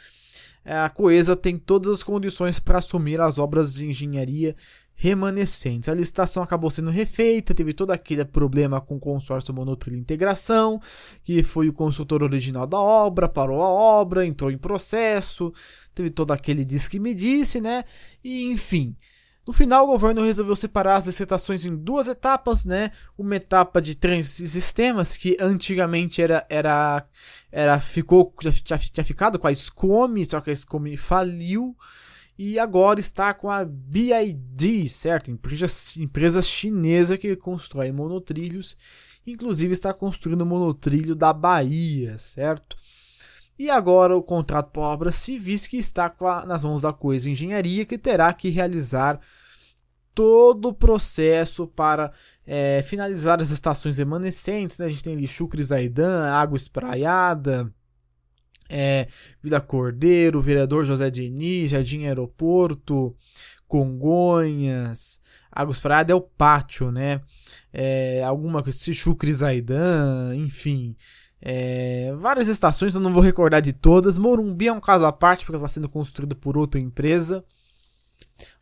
a 0.64 0.88
Coesa 0.88 1.34
tem 1.34 1.58
todas 1.58 1.92
as 1.92 2.02
condições 2.04 2.60
para 2.60 2.78
assumir 2.78 3.20
as 3.20 3.40
obras 3.40 3.74
de 3.74 3.86
engenharia 3.86 4.54
remanescentes. 4.94 5.88
A 5.88 5.94
licitação 5.94 6.42
acabou 6.42 6.70
sendo 6.70 6.90
refeita, 6.90 7.54
teve 7.54 7.72
todo 7.72 7.90
aquele 7.90 8.24
problema 8.24 8.80
com 8.80 8.96
o 8.96 9.00
consórcio 9.00 9.52
Monotrilho 9.52 9.98
Integração, 9.98 10.80
que 11.22 11.42
foi 11.42 11.68
o 11.68 11.72
consultor 11.72 12.22
original 12.22 12.66
da 12.66 12.78
obra, 12.78 13.28
parou 13.28 13.62
a 13.62 13.68
obra, 13.68 14.24
entrou 14.24 14.50
em 14.50 14.58
processo, 14.58 15.52
teve 15.94 16.10
todo 16.10 16.32
aquele 16.32 16.64
diz 16.64 16.88
que 16.88 16.98
me 16.98 17.14
disse, 17.14 17.60
né? 17.60 17.84
E 18.22 18.50
enfim. 18.50 18.96
No 19.46 19.52
final, 19.52 19.84
o 19.84 19.88
governo 19.88 20.24
resolveu 20.24 20.56
separar 20.56 20.96
as 20.96 21.04
licitações 21.04 21.66
em 21.66 21.76
duas 21.76 22.08
etapas, 22.08 22.64
né? 22.64 22.90
Uma 23.16 23.36
etapa 23.36 23.80
de 23.80 23.94
três 23.94 24.28
sistemas, 24.28 25.18
que 25.18 25.36
antigamente 25.38 26.22
era, 26.22 26.46
era, 26.48 27.04
era 27.52 27.78
ficou, 27.78 28.32
já 28.40 28.78
tinha 28.78 29.04
ficado 29.04 29.38
com 29.38 29.46
a 29.46 29.52
SCOME, 29.52 30.24
só 30.24 30.40
que 30.40 30.50
a 30.50 30.56
SCOME 30.56 30.96
faliu 30.96 31.76
e 32.38 32.58
agora 32.58 32.98
está 32.98 33.32
com 33.32 33.50
a 33.50 33.64
BID, 33.64 34.88
certo? 34.88 35.30
Empresa, 35.30 35.66
empresa 35.98 36.42
chinesa 36.42 37.16
que 37.16 37.36
constrói 37.36 37.92
monotrilhos, 37.92 38.76
inclusive 39.26 39.72
está 39.72 39.94
construindo 39.94 40.42
o 40.42 40.46
monotrilho 40.46 41.14
da 41.14 41.32
Bahia, 41.32 42.18
certo? 42.18 42.76
E 43.56 43.70
agora 43.70 44.16
o 44.16 44.22
contrato 44.22 44.70
para 44.72 44.82
obras 44.82 45.14
civis 45.14 45.66
que 45.66 45.76
está 45.76 46.12
a, 46.20 46.44
nas 46.44 46.64
mãos 46.64 46.82
da 46.82 46.92
Coisa 46.92 47.30
Engenharia, 47.30 47.86
que 47.86 47.96
terá 47.96 48.32
que 48.32 48.48
realizar 48.48 49.20
todo 50.12 50.68
o 50.68 50.74
processo 50.74 51.66
para 51.66 52.12
é, 52.46 52.82
finalizar 52.82 53.40
as 53.40 53.50
estações 53.50 53.96
remanescentes. 53.96 54.78
Né? 54.78 54.86
A 54.86 54.88
gente 54.88 55.04
tem 55.04 55.14
ali 55.14 55.26
Chucre 55.26 55.62
Zaidan, 55.62 56.30
Água 56.30 56.56
Espraiada, 56.56 57.72
é, 58.68 59.08
Vila 59.42 59.60
Cordeiro, 59.60 60.40
Vereador 60.40 60.84
José 60.84 61.10
Diniz, 61.10 61.70
Jardim 61.70 62.06
Aeroporto, 62.06 63.14
Congonhas, 63.66 65.20
Águas 65.50 65.78
Praiada 65.78 66.12
é 66.12 66.14
o 66.14 66.20
pátio, 66.20 66.90
né? 66.90 67.20
É, 67.72 68.22
alguma 68.24 68.62
coisa, 68.62 68.78
Zaidan, 69.34 70.34
enfim. 70.36 70.96
É, 71.40 72.14
várias 72.18 72.48
estações, 72.48 72.94
eu 72.94 73.00
não 73.00 73.12
vou 73.12 73.22
recordar 73.22 73.60
de 73.60 73.72
todas. 73.72 74.16
Morumbi 74.16 74.68
é 74.68 74.72
um 74.72 74.80
caso 74.80 75.04
à 75.04 75.12
parte, 75.12 75.44
porque 75.44 75.56
está 75.56 75.68
sendo 75.68 75.88
construído 75.88 76.34
por 76.34 76.56
outra 76.56 76.80
empresa. 76.80 77.44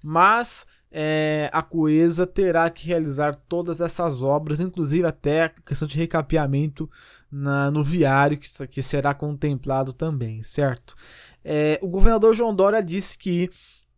Mas 0.03 0.67
é, 0.91 1.49
a 1.53 1.63
Coesa 1.63 2.27
terá 2.27 2.69
que 2.69 2.87
realizar 2.87 3.35
todas 3.49 3.81
essas 3.81 4.23
obras, 4.23 4.61
inclusive 4.61 5.07
até 5.07 5.45
a 5.45 5.49
questão 5.49 5.89
de 5.89 5.97
recapeamento 5.97 6.91
na, 7.31 7.71
no 7.71 7.83
viário, 7.83 8.39
que, 8.39 8.67
que 8.69 8.83
será 8.83 9.15
contemplado 9.15 9.93
também, 9.93 10.43
certo? 10.43 10.95
É, 11.43 11.79
o 11.83 11.89
governador 11.89 12.35
João 12.35 12.55
Dória 12.55 12.83
disse 12.83 13.17
que 13.17 13.51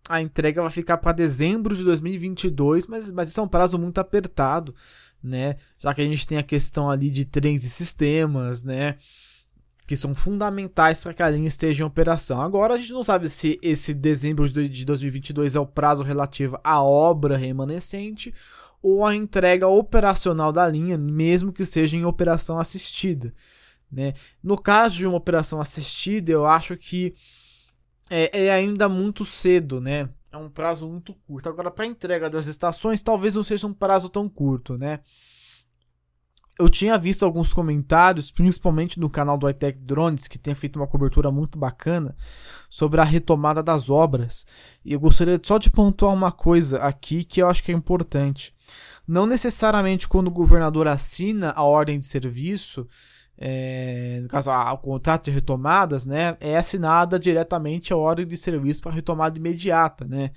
a 0.08 0.20
entrega 0.20 0.62
vai 0.62 0.70
ficar 0.70 0.98
para 0.98 1.12
dezembro 1.12 1.76
de 1.76 1.82
2022, 1.82 2.86
mas, 2.86 3.10
mas 3.10 3.30
isso 3.30 3.40
é 3.40 3.42
um 3.42 3.48
prazo 3.48 3.78
muito 3.78 3.98
apertado, 3.98 4.74
né? 5.22 5.56
Já 5.78 5.94
que 5.94 6.02
a 6.02 6.04
gente 6.04 6.26
tem 6.26 6.38
a 6.38 6.42
questão 6.42 6.90
ali 6.90 7.10
de 7.10 7.24
trens 7.24 7.64
e 7.64 7.70
sistemas, 7.70 8.62
né? 8.62 8.98
Que 9.86 9.96
são 9.96 10.14
fundamentais 10.14 11.02
para 11.02 11.12
que 11.12 11.22
a 11.22 11.30
linha 11.30 11.48
esteja 11.48 11.82
em 11.82 11.86
operação. 11.86 12.40
Agora 12.40 12.74
a 12.74 12.76
gente 12.76 12.92
não 12.92 13.02
sabe 13.02 13.28
se 13.28 13.58
esse 13.62 13.92
dezembro 13.92 14.48
de 14.48 14.84
2022 14.84 15.56
é 15.56 15.60
o 15.60 15.66
prazo 15.66 16.02
relativo 16.02 16.58
à 16.64 16.82
obra 16.82 17.36
remanescente 17.36 18.32
ou 18.82 19.04
à 19.04 19.14
entrega 19.14 19.66
operacional 19.66 20.52
da 20.52 20.66
linha, 20.68 20.96
mesmo 20.96 21.52
que 21.52 21.64
seja 21.64 21.96
em 21.96 22.04
operação 22.04 22.58
assistida. 22.58 23.34
Né? 23.90 24.14
No 24.42 24.58
caso 24.58 24.96
de 24.96 25.06
uma 25.06 25.16
operação 25.16 25.60
assistida, 25.60 26.32
eu 26.32 26.46
acho 26.46 26.76
que 26.76 27.14
é, 28.10 28.46
é 28.46 28.52
ainda 28.52 28.88
muito 28.88 29.24
cedo, 29.24 29.80
né? 29.80 30.08
É 30.30 30.36
um 30.36 30.50
prazo 30.50 30.88
muito 30.88 31.14
curto. 31.26 31.48
Agora, 31.48 31.70
para 31.70 31.86
entrega 31.86 32.28
das 32.28 32.46
estações, 32.46 33.02
talvez 33.02 33.34
não 33.34 33.44
seja 33.44 33.66
um 33.66 33.72
prazo 33.72 34.08
tão 34.08 34.28
curto, 34.28 34.76
né? 34.76 35.00
Eu 36.58 36.68
tinha 36.68 36.96
visto 36.96 37.24
alguns 37.24 37.52
comentários, 37.52 38.30
principalmente 38.30 39.00
no 39.00 39.10
canal 39.10 39.36
do 39.36 39.48
iTech 39.48 39.78
Drones, 39.80 40.28
que 40.28 40.38
tem 40.38 40.54
feito 40.54 40.76
uma 40.76 40.86
cobertura 40.86 41.30
muito 41.30 41.58
bacana 41.58 42.14
sobre 42.70 43.00
a 43.00 43.04
retomada 43.04 43.62
das 43.62 43.90
obras. 43.90 44.46
E 44.84 44.92
eu 44.92 45.00
gostaria 45.00 45.40
só 45.42 45.58
de 45.58 45.70
pontuar 45.70 46.12
uma 46.14 46.30
coisa 46.30 46.78
aqui 46.78 47.24
que 47.24 47.42
eu 47.42 47.48
acho 47.48 47.62
que 47.62 47.72
é 47.72 47.74
importante. 47.74 48.54
Não 49.06 49.26
necessariamente 49.26 50.08
quando 50.08 50.28
o 50.28 50.32
governador 50.32 50.86
assina 50.86 51.52
a 51.56 51.62
ordem 51.62 51.98
de 51.98 52.06
serviço, 52.06 52.86
é, 53.36 54.20
no 54.22 54.28
caso, 54.28 54.50
a, 54.50 54.72
o 54.72 54.78
contrato 54.78 55.24
de 55.24 55.32
retomadas, 55.32 56.06
né, 56.06 56.36
é 56.40 56.56
assinada 56.56 57.18
diretamente 57.18 57.92
a 57.92 57.96
ordem 57.96 58.26
de 58.26 58.36
serviço 58.36 58.80
para 58.80 58.92
retomada 58.92 59.38
imediata, 59.38 60.04
né. 60.04 60.30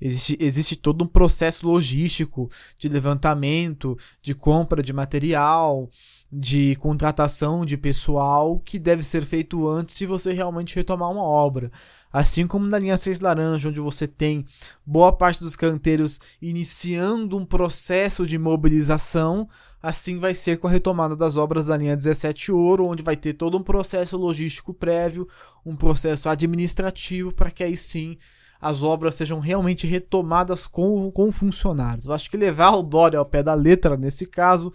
Existe, 0.00 0.36
existe 0.40 0.76
todo 0.76 1.04
um 1.04 1.06
processo 1.06 1.66
logístico 1.66 2.50
de 2.78 2.88
levantamento, 2.88 3.96
de 4.20 4.34
compra 4.34 4.82
de 4.82 4.92
material, 4.92 5.88
de 6.30 6.76
contratação 6.76 7.64
de 7.64 7.76
pessoal 7.76 8.58
que 8.58 8.78
deve 8.78 9.02
ser 9.02 9.24
feito 9.24 9.66
antes 9.68 9.96
de 9.96 10.04
você 10.04 10.32
realmente 10.32 10.74
retomar 10.74 11.10
uma 11.10 11.22
obra. 11.22 11.70
Assim 12.12 12.46
como 12.46 12.66
na 12.66 12.78
linha 12.78 12.96
6 12.96 13.20
laranja, 13.20 13.68
onde 13.68 13.80
você 13.80 14.06
tem 14.06 14.44
boa 14.84 15.12
parte 15.12 15.42
dos 15.42 15.56
canteiros 15.56 16.20
iniciando 16.40 17.36
um 17.36 17.44
processo 17.44 18.26
de 18.26 18.38
mobilização, 18.38 19.48
assim 19.82 20.18
vai 20.18 20.34
ser 20.34 20.58
com 20.58 20.66
a 20.66 20.70
retomada 20.70 21.14
das 21.14 21.36
obras 21.36 21.66
da 21.66 21.76
linha 21.76 21.96
17 21.96 22.52
ouro, 22.52 22.86
onde 22.86 23.02
vai 23.02 23.16
ter 23.16 23.34
todo 23.34 23.58
um 23.58 23.62
processo 23.62 24.16
logístico 24.16 24.72
prévio, 24.72 25.28
um 25.64 25.76
processo 25.76 26.28
administrativo 26.28 27.32
para 27.32 27.50
que 27.50 27.64
aí 27.64 27.76
sim 27.76 28.16
as 28.60 28.82
obras 28.82 29.14
sejam 29.14 29.38
realmente 29.38 29.86
retomadas 29.86 30.66
com, 30.66 31.10
com 31.10 31.30
funcionários. 31.30 32.06
Eu 32.06 32.12
acho 32.12 32.30
que 32.30 32.36
levar 32.36 32.70
o 32.72 32.82
Dória 32.82 33.18
ao 33.18 33.26
pé 33.26 33.42
da 33.42 33.54
letra 33.54 33.96
nesse 33.96 34.26
caso 34.26 34.72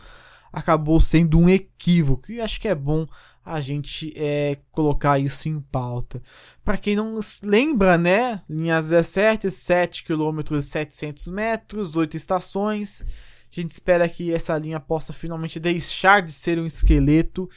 acabou 0.52 1.00
sendo 1.00 1.40
um 1.40 1.50
equívoco 1.50 2.32
e 2.32 2.42
acho 2.42 2.60
que 2.60 2.68
é 2.68 2.76
bom 2.76 3.06
a 3.44 3.60
gente 3.60 4.14
é, 4.16 4.60
colocar 4.72 5.18
isso 5.18 5.50
em 5.50 5.60
pauta. 5.60 6.22
Para 6.64 6.78
quem 6.78 6.96
não 6.96 7.20
lembra, 7.44 7.98
né? 7.98 8.42
Linha 8.48 8.80
17, 8.80 9.50
7 9.50 10.04
km 10.04 10.62
700 10.62 11.28
metros, 11.28 11.96
8 11.96 12.16
estações. 12.16 13.02
A 13.02 13.60
gente 13.62 13.72
espera 13.72 14.08
que 14.08 14.34
essa 14.34 14.58
linha 14.58 14.80
possa 14.80 15.12
finalmente 15.12 15.60
deixar 15.60 16.22
de 16.22 16.32
ser 16.32 16.60
um 16.60 16.66
esqueleto 16.66 17.50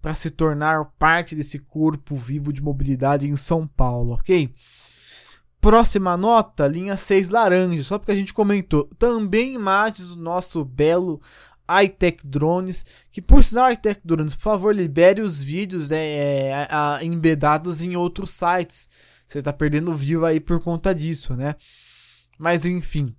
para 0.00 0.14
se 0.14 0.30
tornar 0.30 0.84
parte 0.98 1.34
desse 1.34 1.58
corpo 1.58 2.16
vivo 2.16 2.52
de 2.52 2.62
mobilidade 2.62 3.28
em 3.28 3.36
São 3.36 3.66
Paulo, 3.66 4.14
ok? 4.14 4.52
Próxima 5.62 6.16
nota, 6.16 6.66
linha 6.66 6.96
6 6.96 7.30
laranja, 7.30 7.84
só 7.84 7.96
porque 7.96 8.10
a 8.10 8.16
gente 8.16 8.34
comentou. 8.34 8.90
Também 8.98 9.54
imagens 9.54 10.08
do 10.08 10.16
nosso 10.16 10.64
belo 10.64 11.22
iTech 11.84 12.26
Drones, 12.26 12.84
que 13.12 13.22
por 13.22 13.44
sinal 13.44 13.70
iTech 13.70 14.00
Drones, 14.04 14.34
por 14.34 14.42
favor, 14.42 14.74
libere 14.74 15.22
os 15.22 15.40
vídeos 15.40 15.92
é, 15.92 16.50
é, 16.68 17.04
embedados 17.04 17.80
em 17.80 17.94
outros 17.94 18.30
sites. 18.30 18.88
Você 19.24 19.38
está 19.38 19.52
perdendo 19.52 19.94
view 19.94 20.26
aí 20.26 20.40
por 20.40 20.60
conta 20.60 20.92
disso, 20.92 21.36
né? 21.36 21.54
Mas 22.36 22.66
enfim. 22.66 23.14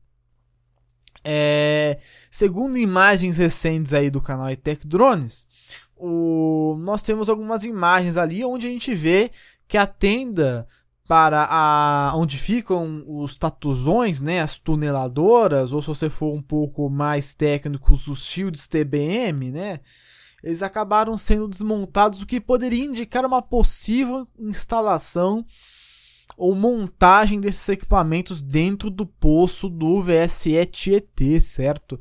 É, 1.23 1.97
segundo 2.29 2.77
imagens 2.77 3.37
recentes 3.37 3.93
aí 3.93 4.09
do 4.09 4.19
canal 4.19 4.51
iTech 4.51 4.85
Drones, 4.85 5.47
o, 5.95 6.75
nós 6.77 7.01
temos 7.03 7.29
algumas 7.29 7.63
imagens 7.63 8.17
ali 8.17 8.43
onde 8.43 8.67
a 8.67 8.69
gente 8.69 8.93
vê 8.93 9.31
que 9.65 9.77
a 9.77 9.87
tenda 9.87 10.67
para 11.07 11.45
a 11.49 12.13
onde 12.15 12.37
ficam 12.37 13.03
os 13.07 13.35
tatuzões, 13.35 14.21
né, 14.21 14.41
as 14.41 14.57
tuneladoras, 14.57 15.73
ou 15.73 15.81
se 15.81 15.87
você 15.87 16.09
for 16.09 16.33
um 16.33 16.41
pouco 16.41 16.89
mais 16.89 17.33
técnico, 17.33 17.93
os 17.93 18.25
shields 18.25 18.67
TBM, 18.67 19.51
né, 19.51 19.79
eles 20.41 20.63
acabaram 20.63 21.17
sendo 21.17 21.47
desmontados, 21.47 22.21
o 22.21 22.25
que 22.25 22.39
poderia 22.39 22.85
indicar 22.85 23.25
uma 23.25 23.41
possível 23.41 24.27
instalação 24.39 25.43
ou 26.37 26.55
montagem 26.55 27.39
desses 27.39 27.67
equipamentos 27.69 28.41
dentro 28.41 28.89
do 28.89 29.05
poço 29.05 29.69
do 29.69 30.01
VSE 30.01 30.65
Tietê, 30.65 31.39
certo? 31.39 31.99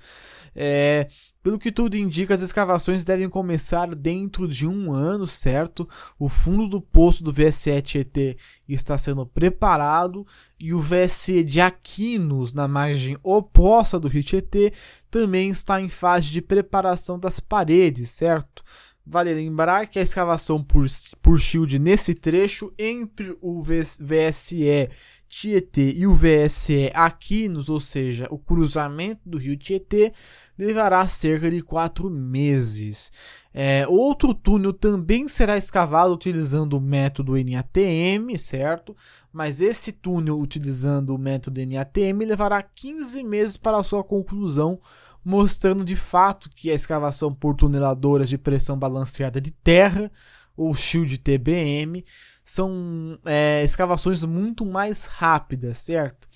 É, 0.54 1.08
pelo 1.42 1.58
que 1.58 1.72
tudo 1.72 1.96
indica, 1.96 2.34
as 2.34 2.40
escavações 2.40 3.04
devem 3.04 3.28
começar 3.28 3.94
dentro 3.94 4.46
de 4.46 4.66
um 4.66 4.92
ano, 4.92 5.26
certo? 5.26 5.88
O 6.18 6.28
fundo 6.28 6.68
do 6.68 6.80
poço 6.80 7.24
do 7.24 7.32
VSE 7.32 7.82
Tietê 7.82 8.36
está 8.68 8.96
sendo 8.96 9.26
preparado 9.26 10.24
e 10.58 10.72
o 10.72 10.80
VSE 10.80 11.42
de 11.42 11.60
Aquinos, 11.60 12.54
na 12.54 12.68
margem 12.68 13.18
oposta 13.24 13.98
do 13.98 14.06
rio 14.06 14.22
Tietê, 14.22 14.72
também 15.10 15.50
está 15.50 15.80
em 15.80 15.88
fase 15.88 16.30
de 16.30 16.40
preparação 16.40 17.18
das 17.18 17.40
paredes, 17.40 18.10
certo? 18.10 18.62
Vale 19.04 19.34
lembrar 19.34 19.86
que 19.86 19.98
a 19.98 20.02
escavação 20.02 20.62
por, 20.62 20.86
por 21.20 21.38
shield 21.38 21.78
nesse 21.78 22.14
trecho 22.14 22.72
entre 22.78 23.36
o 23.40 23.60
VSE 23.60 24.88
Tietê 25.32 25.94
e 25.96 26.06
o 26.06 26.14
VSE 26.14 26.90
Aquinos, 26.92 27.70
ou 27.70 27.80
seja, 27.80 28.28
o 28.30 28.36
cruzamento 28.36 29.22
do 29.24 29.38
rio 29.38 29.56
Tietê, 29.56 30.12
levará 30.58 31.06
cerca 31.06 31.50
de 31.50 31.62
quatro 31.62 32.10
meses. 32.10 33.10
É, 33.54 33.86
outro 33.88 34.34
túnel 34.34 34.74
também 34.74 35.26
será 35.26 35.56
escavado 35.56 36.12
utilizando 36.12 36.74
o 36.74 36.80
método 36.80 37.32
NATM, 37.32 38.36
certo? 38.36 38.94
Mas 39.32 39.62
esse 39.62 39.90
túnel 39.90 40.38
utilizando 40.38 41.14
o 41.14 41.18
método 41.18 41.64
NATM 41.64 42.26
levará 42.26 42.62
15 42.62 43.22
meses 43.22 43.56
para 43.56 43.82
sua 43.82 44.04
conclusão, 44.04 44.78
mostrando 45.24 45.84
de 45.84 45.96
fato 45.96 46.50
que 46.50 46.70
a 46.70 46.74
escavação 46.74 47.32
por 47.32 47.54
tuneladoras 47.54 48.28
de 48.28 48.38
pressão 48.38 48.78
balanceada 48.78 49.40
de 49.40 49.50
terra, 49.50 50.10
ou 50.56 50.74
shield 50.74 51.18
TBM, 51.18 52.04
são 52.44 53.18
é, 53.24 53.62
escavações 53.62 54.24
muito 54.24 54.66
mais 54.66 55.06
rápidas, 55.06 55.78
certo? 55.78 56.28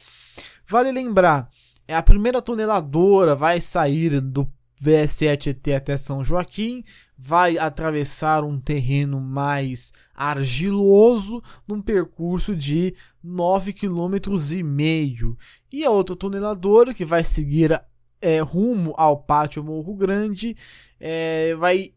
Vale 0.69 0.91
lembrar, 0.93 1.49
a 1.89 2.03
primeira 2.03 2.41
tuneladora 2.41 3.35
vai 3.35 3.61
sair 3.61 4.21
do 4.21 4.51
VS7ET 4.83 5.75
até 5.75 5.97
São 5.97 6.25
Joaquim, 6.25 6.85
vai 7.17 7.57
atravessar 7.57 8.45
um 8.45 8.61
terreno 8.61 9.21
mais 9.21 9.93
argiloso 10.15 11.43
num 11.67 11.81
percurso 11.81 12.55
de 12.55 12.95
9 13.23 13.73
km 13.73 14.37
e. 14.37 15.37
E 15.73 15.85
a 15.85 15.91
outra 15.91 16.15
tuneladora 16.15 16.93
que 16.93 17.05
vai 17.05 17.25
seguir 17.25 17.81
é, 18.27 18.41
rumo 18.41 18.93
ao 18.97 19.17
Pátio 19.17 19.63
Morro 19.63 19.95
Grande 19.95 20.57
é, 20.99 21.55
vai 21.55 21.93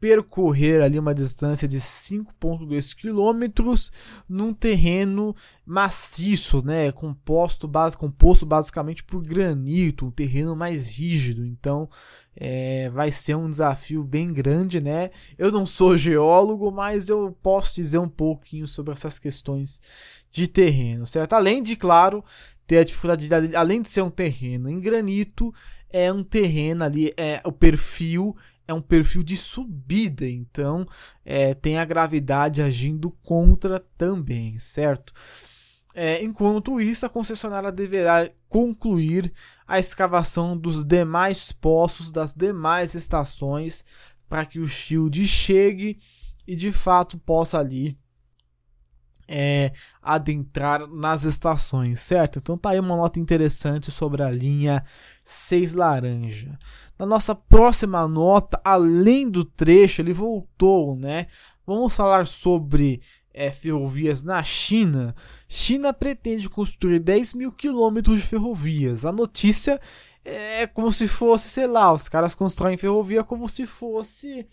percorrer 0.00 0.82
ali 0.82 0.98
uma 0.98 1.14
distância 1.14 1.68
de 1.68 1.78
5,2 1.78 2.94
quilômetros 2.94 3.92
num 4.28 4.52
terreno 4.52 5.34
maciço, 5.64 6.64
né, 6.64 6.90
composto, 6.92 7.68
base, 7.68 7.96
composto 7.96 8.44
basicamente 8.44 9.04
por 9.04 9.22
granito, 9.22 10.06
um 10.06 10.10
terreno 10.10 10.56
mais 10.56 10.88
rígido. 10.88 11.46
Então, 11.46 11.88
é, 12.36 12.90
vai 12.90 13.10
ser 13.10 13.34
um 13.34 13.48
desafio 13.48 14.02
bem 14.02 14.32
grande, 14.32 14.80
né? 14.80 15.10
Eu 15.38 15.52
não 15.52 15.64
sou 15.64 15.96
geólogo, 15.96 16.70
mas 16.70 17.08
eu 17.08 17.36
posso 17.42 17.74
dizer 17.76 17.98
um 17.98 18.08
pouquinho 18.08 18.66
sobre 18.66 18.92
essas 18.92 19.18
questões 19.18 19.80
de 20.30 20.48
terreno, 20.48 21.06
certo? 21.06 21.32
Além 21.34 21.62
de, 21.62 21.76
claro, 21.76 22.24
ter 22.66 22.78
a 22.78 22.84
dificuldade, 22.84 23.28
de, 23.28 23.56
além 23.56 23.82
de 23.82 23.88
ser 23.88 24.02
um 24.02 24.10
terreno 24.10 24.68
em 24.68 24.80
granito, 24.80 25.52
é 25.90 26.12
um 26.12 26.24
terreno 26.24 26.84
ali, 26.84 27.12
é 27.16 27.40
o 27.44 27.52
perfil 27.52 28.36
é 28.66 28.72
um 28.72 28.80
perfil 28.80 29.22
de 29.22 29.36
subida, 29.36 30.26
então 30.26 30.86
é, 31.24 31.54
tem 31.54 31.76
a 31.76 31.84
gravidade 31.84 32.62
agindo 32.62 33.10
contra 33.22 33.78
também, 33.96 34.58
certo? 34.58 35.12
É, 35.94 36.22
enquanto 36.24 36.80
isso, 36.80 37.06
a 37.06 37.08
concessionária 37.08 37.70
deverá 37.70 38.28
concluir 38.48 39.32
a 39.66 39.78
escavação 39.78 40.56
dos 40.56 40.84
demais 40.84 41.52
poços 41.52 42.10
das 42.10 42.34
demais 42.34 42.94
estações 42.94 43.84
para 44.28 44.44
que 44.44 44.58
o 44.58 44.66
shield 44.66 45.26
chegue 45.26 46.00
e 46.46 46.56
de 46.56 46.72
fato 46.72 47.16
possa 47.18 47.58
ali 47.58 47.96
é, 49.26 49.72
adentrar 50.02 50.86
nas 50.86 51.24
estações, 51.24 52.00
certo? 52.00 52.38
Então 52.38 52.58
tá 52.58 52.70
aí 52.70 52.80
uma 52.80 52.96
nota 52.96 53.18
interessante 53.18 53.90
sobre 53.90 54.22
a 54.22 54.30
linha 54.30 54.84
6 55.24 55.74
laranja. 55.74 56.58
Na 56.98 57.06
nossa 57.06 57.34
próxima 57.34 58.06
nota, 58.06 58.60
além 58.64 59.28
do 59.28 59.44
trecho, 59.44 60.00
ele 60.00 60.12
voltou, 60.12 60.96
né? 60.96 61.26
Vamos 61.66 61.96
falar 61.96 62.26
sobre 62.26 63.00
é, 63.32 63.50
ferrovias 63.50 64.22
na 64.22 64.42
China. 64.42 65.14
China 65.48 65.92
pretende 65.92 66.48
construir 66.48 67.00
10 67.00 67.34
mil 67.34 67.50
quilômetros 67.52 68.20
de 68.20 68.26
ferrovias. 68.26 69.04
A 69.04 69.10
notícia 69.10 69.80
é 70.24 70.66
como 70.66 70.92
se 70.92 71.08
fosse, 71.08 71.48
sei 71.48 71.66
lá, 71.66 71.92
os 71.92 72.08
caras 72.08 72.34
constroem 72.34 72.76
ferrovia 72.76 73.24
como 73.24 73.48
se 73.48 73.66
fosse 73.66 74.46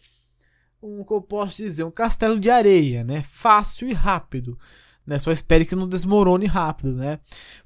um 0.81 1.03
que 1.03 1.13
eu 1.13 1.21
posso 1.21 1.57
dizer, 1.57 1.83
um 1.83 1.91
castelo 1.91 2.39
de 2.39 2.49
areia, 2.49 3.03
né? 3.03 3.21
Fácil 3.23 3.89
e 3.89 3.93
rápido. 3.93 4.57
Né? 5.05 5.19
Só 5.19 5.31
espere 5.31 5.65
que 5.65 5.75
não 5.75 5.87
desmorone 5.87 6.45
rápido, 6.45 6.93
né? 6.93 7.19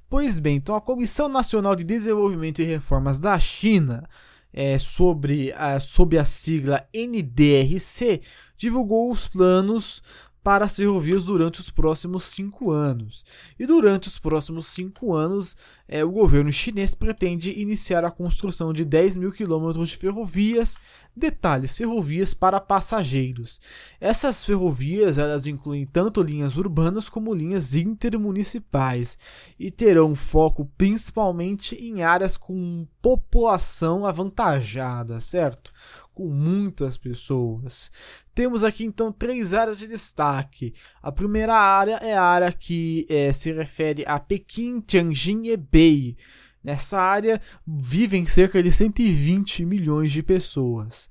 Pois 0.10 0.40
bem, 0.40 0.58
então 0.58 0.76
a 0.76 0.82
Comissão 0.82 1.28
Nacional 1.28 1.76
de 1.76 1.84
Desenvolvimento 1.84 2.62
e 2.62 2.66
Reformas 2.66 3.20
da 3.20 3.38
China, 3.40 4.08
é, 4.54 4.78
sobre 4.78 5.52
a, 5.54 5.80
sob 5.80 6.18
a 6.18 6.24
sigla 6.24 6.88
NDRC, 6.94 8.22
divulgou 8.56 9.12
os 9.12 9.28
planos 9.28 10.02
para 10.46 10.66
as 10.66 10.76
ferrovias 10.76 11.26
durante 11.26 11.60
os 11.60 11.72
próximos 11.72 12.26
cinco 12.26 12.70
anos. 12.70 13.26
E 13.58 13.66
durante 13.66 14.08
os 14.08 14.20
próximos 14.20 14.68
cinco 14.68 15.16
anos, 15.16 15.58
é, 15.88 16.06
o 16.06 16.12
governo 16.12 16.52
chinês 16.52 16.94
pretende 16.94 17.60
iniciar 17.60 18.06
a 18.06 18.12
construção 18.12 18.72
de 18.72 18.86
10 18.86 19.18
mil 19.18 19.32
quilômetros 19.32 19.90
de 19.90 19.98
ferrovias, 19.98 20.78
detalhes, 21.16 21.76
ferrovias 21.76 22.36
para 22.36 22.60
passageiros. 22.60 23.60
Essas 24.00 24.44
ferrovias 24.44 25.18
elas 25.18 25.48
incluem 25.48 25.84
tanto 25.84 26.22
linhas 26.22 26.58
urbanas 26.58 27.10
como 27.10 27.34
linhas 27.34 27.74
intermunicipais 27.74 29.18
e 29.58 29.72
terão 29.72 30.14
foco 30.14 30.70
principalmente 30.78 31.74
em 31.76 32.04
áreas 32.04 32.38
com 32.38 32.86
população 33.02 34.06
avantajada, 34.06 35.20
certo? 35.20 35.74
Com 36.16 36.30
muitas 36.30 36.98
pessoas. 36.98 37.92
Temos 38.34 38.64
aqui 38.64 38.86
então 38.86 39.12
três 39.12 39.54
áreas 39.54 39.78
de 39.78 39.88
destaque. 39.88 40.74
A 41.04 41.12
primeira 41.12 41.54
área 41.54 41.98
é 41.98 42.16
a 42.16 42.24
área 42.24 42.52
que 42.52 43.06
é, 43.10 43.32
se 43.34 43.52
refere 43.52 44.04
a 44.08 44.18
Pequim, 44.18 44.80
Tianjin 44.80 45.44
e 45.44 45.52
Hebei. 45.52 46.18
Nessa 46.64 46.98
área 46.98 47.40
vivem 47.68 48.26
cerca 48.26 48.64
de 48.64 48.72
120 48.72 49.66
milhões 49.66 50.12
de 50.12 50.24
pessoas. 50.24 51.08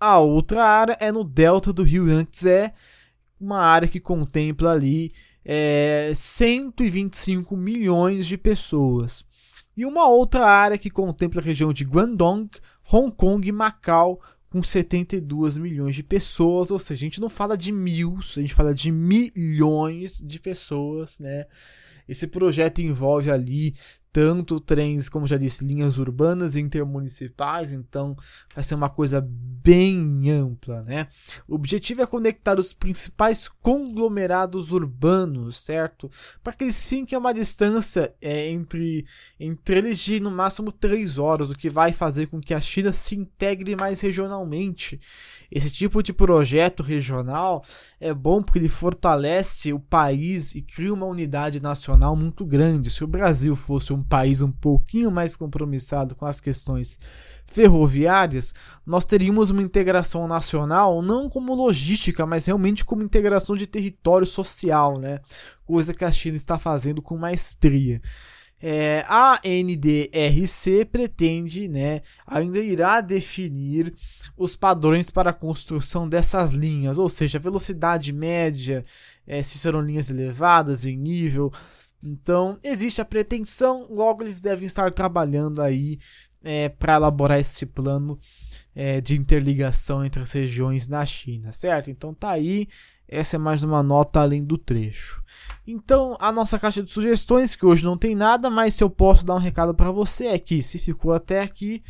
A 0.00 0.18
outra 0.18 0.64
área 0.64 0.96
é 0.98 1.12
no 1.12 1.22
delta 1.22 1.72
do 1.72 1.82
rio 1.82 2.08
Yangtze, 2.08 2.72
uma 3.38 3.60
área 3.60 3.86
que 3.86 4.00
contempla 4.00 4.72
ali 4.72 5.12
é, 5.44 6.12
125 6.14 7.56
milhões 7.56 8.26
de 8.26 8.38
pessoas. 8.38 9.24
E 9.76 9.86
uma 9.86 10.08
outra 10.08 10.44
área 10.44 10.76
que 10.76 10.90
contempla 10.90 11.40
a 11.40 11.44
região 11.44 11.72
de 11.72 11.84
Guangdong, 11.84 12.50
Hong 12.90 13.10
Kong 13.14 13.46
e 13.46 13.52
Macau 13.52 14.20
com 14.50 14.62
72 14.62 15.58
milhões 15.58 15.94
de 15.94 16.02
pessoas, 16.02 16.70
ou 16.70 16.78
seja, 16.78 17.00
a 17.00 17.06
gente 17.06 17.20
não 17.20 17.28
fala 17.28 17.56
de 17.56 17.70
mil, 17.70 18.18
a 18.18 18.40
gente 18.40 18.54
fala 18.54 18.74
de 18.74 18.90
milhões 18.90 20.20
de 20.24 20.40
pessoas, 20.40 21.18
né? 21.18 21.46
Esse 22.08 22.26
projeto 22.26 22.80
envolve 22.80 23.30
ali 23.30 23.74
tanto 24.12 24.58
trens, 24.58 25.08
como 25.08 25.26
já 25.26 25.36
disse, 25.36 25.64
linhas 25.64 25.98
urbanas 25.98 26.56
e 26.56 26.60
intermunicipais, 26.60 27.72
então 27.72 28.16
vai 28.54 28.64
ser 28.64 28.74
uma 28.74 28.88
coisa 28.88 29.20
bem 29.20 30.30
ampla, 30.30 30.82
né? 30.82 31.08
O 31.46 31.54
objetivo 31.54 32.02
é 32.02 32.06
conectar 32.06 32.58
os 32.58 32.72
principais 32.72 33.48
conglomerados 33.60 34.72
urbanos, 34.72 35.60
certo? 35.60 36.10
Para 36.42 36.52
que 36.52 36.64
eles 36.64 36.88
fiquem 36.88 37.16
a 37.16 37.18
uma 37.18 37.34
distância 37.34 38.14
é, 38.20 38.48
entre, 38.48 39.04
entre 39.38 39.78
eles 39.78 39.98
de 39.98 40.20
no 40.20 40.30
máximo 40.30 40.72
3 40.72 41.18
horas, 41.18 41.50
o 41.50 41.54
que 41.54 41.68
vai 41.68 41.92
fazer 41.92 42.26
com 42.26 42.40
que 42.40 42.54
a 42.54 42.60
China 42.60 42.92
se 42.92 43.14
integre 43.14 43.76
mais 43.76 44.00
regionalmente. 44.00 45.00
Esse 45.50 45.70
tipo 45.70 46.02
de 46.02 46.12
projeto 46.12 46.82
regional 46.82 47.64
é 48.00 48.12
bom 48.12 48.42
porque 48.42 48.58
ele 48.58 48.68
fortalece 48.68 49.72
o 49.72 49.80
país 49.80 50.54
e 50.54 50.62
cria 50.62 50.92
uma 50.92 51.06
unidade 51.06 51.60
nacional 51.60 52.14
muito 52.14 52.44
grande. 52.44 52.90
Se 52.90 53.04
o 53.04 53.06
Brasil 53.06 53.56
fosse 53.56 53.92
um 53.92 53.97
país 54.02 54.42
um 54.42 54.50
pouquinho 54.50 55.10
mais 55.10 55.36
compromissado 55.36 56.14
com 56.14 56.26
as 56.26 56.40
questões 56.40 56.98
ferroviárias, 57.46 58.54
nós 58.86 59.04
teríamos 59.04 59.50
uma 59.50 59.62
integração 59.62 60.28
nacional 60.28 61.00
não 61.00 61.28
como 61.28 61.54
logística, 61.54 62.26
mas 62.26 62.46
realmente 62.46 62.84
como 62.84 63.02
integração 63.02 63.56
de 63.56 63.66
território 63.66 64.26
social, 64.26 64.98
né? 64.98 65.20
Coisa 65.64 65.94
que 65.94 66.04
a 66.04 66.12
China 66.12 66.36
está 66.36 66.58
fazendo 66.58 67.00
com 67.00 67.16
maestria. 67.16 68.00
É, 68.60 69.04
a 69.08 69.40
NDRC 69.44 70.84
pretende, 70.84 71.68
né, 71.68 72.02
ainda 72.26 72.58
irá 72.58 73.00
definir 73.00 73.94
os 74.36 74.56
padrões 74.56 75.12
para 75.12 75.30
a 75.30 75.34
construção 75.34 76.08
dessas 76.08 76.50
linhas, 76.50 76.98
ou 76.98 77.08
seja, 77.08 77.38
velocidade 77.38 78.12
média, 78.12 78.84
é, 79.24 79.42
se 79.44 79.60
serão 79.60 79.80
linhas 79.80 80.10
elevadas 80.10 80.84
em 80.84 80.96
nível, 80.96 81.52
então, 82.02 82.58
existe 82.62 83.00
a 83.00 83.04
pretensão, 83.04 83.86
logo 83.90 84.22
eles 84.22 84.40
devem 84.40 84.66
estar 84.66 84.92
trabalhando 84.92 85.60
aí 85.60 85.98
é, 86.42 86.68
para 86.68 86.94
elaborar 86.94 87.38
esse 87.38 87.66
plano 87.66 88.18
é, 88.74 89.00
de 89.00 89.16
interligação 89.16 90.04
entre 90.04 90.22
as 90.22 90.32
regiões 90.32 90.86
na 90.86 91.04
China, 91.04 91.50
certo? 91.50 91.90
Então 91.90 92.14
tá 92.14 92.30
aí, 92.30 92.68
essa 93.08 93.36
é 93.36 93.38
mais 93.38 93.64
uma 93.64 93.82
nota 93.82 94.20
além 94.20 94.44
do 94.44 94.56
trecho. 94.56 95.22
Então, 95.66 96.16
a 96.20 96.30
nossa 96.30 96.58
caixa 96.58 96.82
de 96.82 96.92
sugestões, 96.92 97.56
que 97.56 97.66
hoje 97.66 97.84
não 97.84 97.98
tem 97.98 98.14
nada, 98.14 98.48
mas 98.48 98.74
se 98.74 98.84
eu 98.84 98.90
posso 98.90 99.26
dar 99.26 99.34
um 99.34 99.38
recado 99.38 99.74
para 99.74 99.90
você 99.90 100.26
é 100.26 100.38
que 100.38 100.62
se 100.62 100.78
ficou 100.78 101.12
até 101.12 101.40
aqui, 101.40 101.82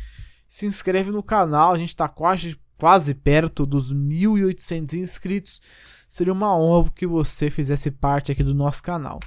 se 0.47 0.65
inscreve 0.65 1.11
no 1.11 1.21
canal, 1.21 1.71
a 1.71 1.77
gente 1.77 1.89
está 1.89 2.09
quase, 2.09 2.59
quase 2.79 3.13
perto 3.13 3.65
dos 3.65 3.93
1.800 3.93 4.93
inscritos. 4.93 5.61
Seria 6.07 6.33
uma 6.33 6.57
honra 6.57 6.91
que 6.95 7.05
você 7.05 7.51
fizesse 7.51 7.91
parte 7.91 8.31
aqui 8.31 8.43
do 8.43 8.55
nosso 8.55 8.81
canal. 8.81 9.19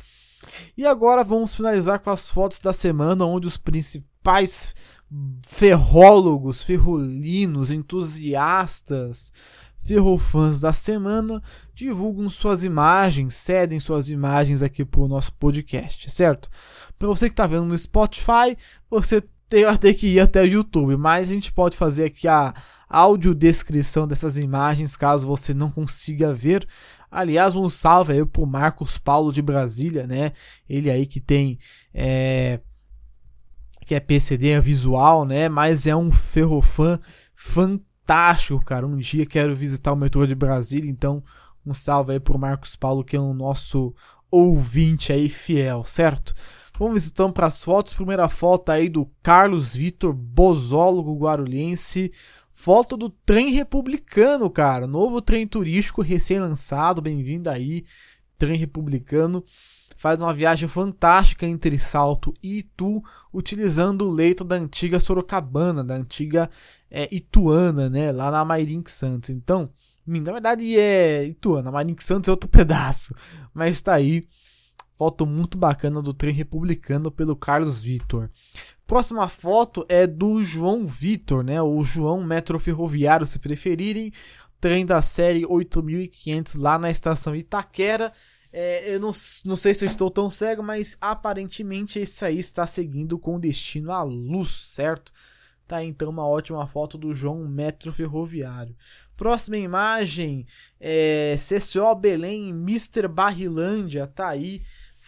E 0.76 0.86
agora 0.86 1.24
vamos 1.24 1.54
finalizar 1.54 2.00
com 2.00 2.10
as 2.10 2.30
fotos 2.30 2.60
da 2.60 2.72
semana, 2.72 3.24
onde 3.24 3.46
os 3.46 3.56
principais 3.56 4.74
ferrólogos, 5.46 6.62
ferrolinos, 6.62 7.70
entusiastas, 7.70 9.32
ferrofãs 9.82 10.60
da 10.60 10.72
semana 10.72 11.42
divulgam 11.74 12.30
suas 12.30 12.64
imagens, 12.64 13.34
cedem 13.34 13.80
suas 13.80 14.08
imagens 14.08 14.62
aqui 14.62 14.84
para 14.84 15.00
o 15.00 15.08
nosso 15.08 15.32
podcast, 15.34 16.10
certo? 16.10 16.48
Para 16.98 17.08
você 17.08 17.28
que 17.28 17.32
está 17.32 17.46
vendo 17.46 17.64
no 17.64 17.76
Spotify, 17.76 18.56
você 18.88 19.22
vai 19.64 19.76
ter 19.76 19.94
que 19.94 20.06
ir 20.06 20.20
até 20.20 20.42
o 20.42 20.46
YouTube, 20.46 20.96
mas 20.96 21.28
a 21.28 21.32
gente 21.34 21.52
pode 21.52 21.76
fazer 21.76 22.04
aqui 22.04 22.26
a 22.28 22.54
audiodescrição 22.88 24.06
dessas 24.06 24.38
imagens 24.38 24.96
caso 24.96 25.26
você 25.26 25.52
não 25.52 25.70
consiga 25.70 26.32
ver. 26.32 26.66
Aliás, 27.12 27.54
um 27.54 27.68
salve 27.68 28.14
aí 28.14 28.24
pro 28.24 28.46
Marcos 28.46 28.96
Paulo 28.96 29.30
de 29.30 29.42
Brasília, 29.42 30.06
né? 30.06 30.32
Ele 30.66 30.90
aí 30.90 31.04
que 31.04 31.20
tem 31.20 31.58
é, 31.92 32.58
que 33.84 33.94
é 33.94 34.00
PCD 34.00 34.48
é 34.48 34.60
visual, 34.60 35.26
né? 35.26 35.46
Mas 35.46 35.86
é 35.86 35.94
um 35.94 36.10
ferrofã 36.10 36.98
fantástico, 37.34 38.64
cara. 38.64 38.86
Um 38.86 38.96
dia 38.96 39.26
quero 39.26 39.54
visitar 39.54 39.92
o 39.92 39.96
metrô 39.96 40.26
de 40.26 40.34
Brasília, 40.34 40.90
então 40.90 41.22
um 41.66 41.74
salve 41.74 42.12
aí 42.12 42.20
pro 42.20 42.38
Marcos 42.38 42.74
Paulo, 42.76 43.04
que 43.04 43.14
é 43.14 43.20
o 43.20 43.34
nosso 43.34 43.94
ouvinte 44.30 45.12
aí 45.12 45.28
fiel, 45.28 45.84
certo? 45.84 46.34
Vamos 46.78 47.06
então 47.06 47.30
para 47.30 47.46
as 47.46 47.62
fotos. 47.62 47.92
Primeira 47.92 48.28
foto 48.28 48.70
aí 48.70 48.88
do 48.88 49.06
Carlos 49.22 49.76
Vitor, 49.76 50.14
bozólogo 50.14 51.14
guarulhense. 51.14 52.10
Foto 52.62 52.96
do 52.96 53.10
trem 53.10 53.50
republicano, 53.50 54.48
cara. 54.48 54.86
Novo 54.86 55.20
trem 55.20 55.48
turístico 55.48 56.00
recém-lançado. 56.00 57.02
Bem-vindo 57.02 57.50
aí, 57.50 57.84
trem 58.38 58.56
republicano 58.56 59.44
faz 59.96 60.22
uma 60.22 60.32
viagem 60.32 60.68
fantástica 60.68 61.44
entre 61.44 61.76
Salto 61.76 62.32
e 62.40 62.58
Itu, 62.58 63.02
utilizando 63.34 64.02
o 64.02 64.12
leito 64.12 64.44
da 64.44 64.54
antiga 64.54 65.00
Sorocabana, 65.00 65.82
da 65.82 65.96
antiga 65.96 66.48
é, 66.88 67.12
Ituana, 67.12 67.90
né, 67.90 68.12
lá 68.12 68.30
na 68.30 68.44
Mairink 68.44 68.92
Santos. 68.92 69.30
Então, 69.30 69.68
na 70.06 70.30
verdade 70.30 70.78
é 70.78 71.24
Ituana, 71.24 71.72
Mairink 71.72 72.04
Santos 72.04 72.28
é 72.28 72.30
outro 72.30 72.46
pedaço, 72.48 73.12
mas 73.52 73.74
está 73.74 73.94
aí. 73.94 74.22
Foto 75.02 75.26
muito 75.26 75.58
bacana 75.58 76.00
do 76.00 76.14
trem 76.14 76.32
republicano 76.32 77.10
pelo 77.10 77.34
Carlos 77.34 77.82
Vitor. 77.82 78.30
Próxima 78.86 79.28
foto 79.28 79.84
é 79.88 80.06
do 80.06 80.44
João 80.44 80.86
Vitor, 80.86 81.42
né? 81.42 81.60
O 81.60 81.82
João 81.82 82.22
Metro 82.22 82.56
Ferroviário, 82.60 83.26
se 83.26 83.40
preferirem. 83.40 84.12
Trem 84.60 84.86
da 84.86 85.02
série 85.02 85.44
8500 85.44 86.54
lá 86.54 86.78
na 86.78 86.88
estação 86.88 87.34
Itaquera. 87.34 88.12
É, 88.52 88.94
eu 88.94 89.00
não, 89.00 89.10
não 89.44 89.56
sei 89.56 89.74
se 89.74 89.84
eu 89.84 89.88
estou 89.88 90.08
tão 90.08 90.30
cego, 90.30 90.62
mas 90.62 90.96
aparentemente 91.00 91.98
esse 91.98 92.24
aí 92.24 92.38
está 92.38 92.64
seguindo 92.64 93.18
com 93.18 93.40
destino 93.40 93.90
à 93.90 94.04
luz, 94.04 94.68
certo? 94.68 95.12
Tá 95.66 95.82
então 95.82 96.10
uma 96.10 96.28
ótima 96.28 96.64
foto 96.68 96.96
do 96.96 97.12
João 97.12 97.48
Metro 97.48 97.92
Ferroviário. 97.92 98.76
Próxima 99.16 99.56
imagem 99.56 100.46
é 100.78 101.34
CCO 101.38 101.92
Belém, 101.96 102.50
Mr. 102.50 103.08
Barrilândia, 103.08 104.06
tá 104.06 104.28
aí. 104.28 104.62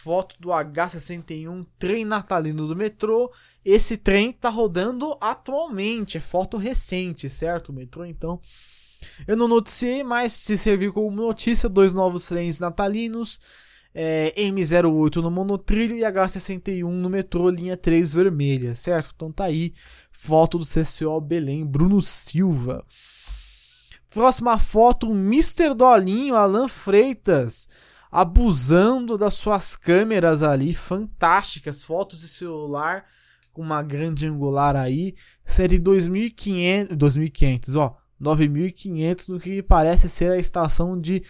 Foto 0.04 0.36
do 0.38 0.50
H61, 0.50 1.66
trem 1.78 2.04
natalino 2.04 2.68
do 2.68 2.76
metrô. 2.76 3.32
Esse 3.64 3.96
trem 3.96 4.32
tá 4.32 4.50
rodando 4.50 5.16
atualmente, 5.18 6.18
é 6.18 6.20
foto 6.20 6.58
recente, 6.58 7.30
certo? 7.30 7.70
O 7.70 7.72
metrô 7.72 8.04
então 8.04 8.38
eu 9.26 9.34
não 9.34 9.48
noticiei, 9.48 10.04
mas 10.04 10.34
se 10.34 10.58
serviu 10.58 10.92
como 10.92 11.10
notícia, 11.10 11.70
dois 11.70 11.94
novos 11.94 12.26
trens 12.26 12.60
natalinos, 12.60 13.40
é, 13.94 14.34
M08 14.36 15.22
no 15.22 15.30
monotrilho 15.30 15.96
e 15.96 16.00
H61 16.00 16.82
no 16.82 17.08
metrô, 17.08 17.48
linha 17.48 17.74
3 17.74 18.12
vermelha, 18.12 18.74
certo? 18.74 19.12
Então 19.14 19.32
tá 19.32 19.44
aí, 19.44 19.72
foto 20.12 20.58
do 20.58 20.66
CCO 20.66 21.18
Belém, 21.18 21.64
Bruno 21.64 22.02
Silva. 22.02 22.84
Próxima 24.10 24.58
foto, 24.58 25.10
Mr. 25.12 25.72
Dolinho, 25.72 26.34
Alan 26.34 26.68
Freitas, 26.68 27.66
abusando 28.14 29.18
das 29.18 29.34
suas 29.34 29.74
câmeras 29.74 30.40
ali, 30.40 30.72
fantásticas, 30.72 31.82
fotos 31.82 32.20
de 32.20 32.28
celular 32.28 33.06
com 33.52 33.60
uma 33.60 33.82
grande 33.82 34.24
angular 34.24 34.76
aí, 34.76 35.16
série 35.44 35.80
2500, 35.80 36.96
2500, 36.96 37.74
ó, 37.74 37.96
9.500 38.22 39.28
no 39.28 39.40
que 39.40 39.60
parece 39.64 40.08
ser 40.08 40.30
a 40.30 40.38
estação 40.38 40.96
de 41.00 41.24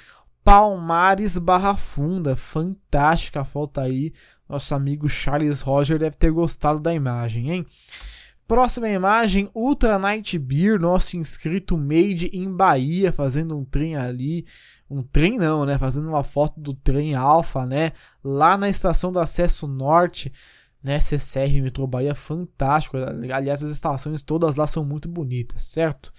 Palmares 0.44 1.38
Barra 1.38 1.74
Funda. 1.74 2.36
Fantástica 2.36 3.40
a 3.40 3.44
foto 3.46 3.80
aí. 3.80 4.12
Nosso 4.46 4.74
amigo 4.74 5.08
Charles 5.08 5.62
Roger 5.62 5.98
deve 5.98 6.16
ter 6.16 6.30
gostado 6.30 6.80
da 6.80 6.92
imagem, 6.92 7.50
hein? 7.50 7.66
Próxima 8.46 8.90
imagem, 8.90 9.48
Ultra 9.54 9.98
Night 9.98 10.38
Beer, 10.38 10.78
nosso 10.78 11.16
inscrito 11.16 11.78
Made 11.78 12.30
in 12.32 12.52
Bahia, 12.52 13.10
fazendo 13.10 13.56
um 13.56 13.64
trem 13.64 13.96
ali. 13.96 14.46
Um 14.88 15.02
trem 15.02 15.38
não, 15.38 15.64
né? 15.64 15.78
Fazendo 15.78 16.08
uma 16.08 16.22
foto 16.22 16.60
do 16.60 16.74
trem 16.74 17.14
Alfa, 17.14 17.64
né? 17.64 17.92
Lá 18.22 18.58
na 18.58 18.68
estação 18.68 19.10
do 19.10 19.18
Acesso 19.18 19.66
Norte, 19.66 20.30
né? 20.82 21.00
CCR 21.00 21.62
Metro 21.62 21.86
Bahia, 21.86 22.14
fantástico. 22.14 22.98
Aliás, 23.32 23.64
as 23.64 23.70
estações 23.70 24.22
todas 24.22 24.56
lá 24.56 24.66
são 24.66 24.84
muito 24.84 25.08
bonitas, 25.08 25.62
certo? 25.62 26.12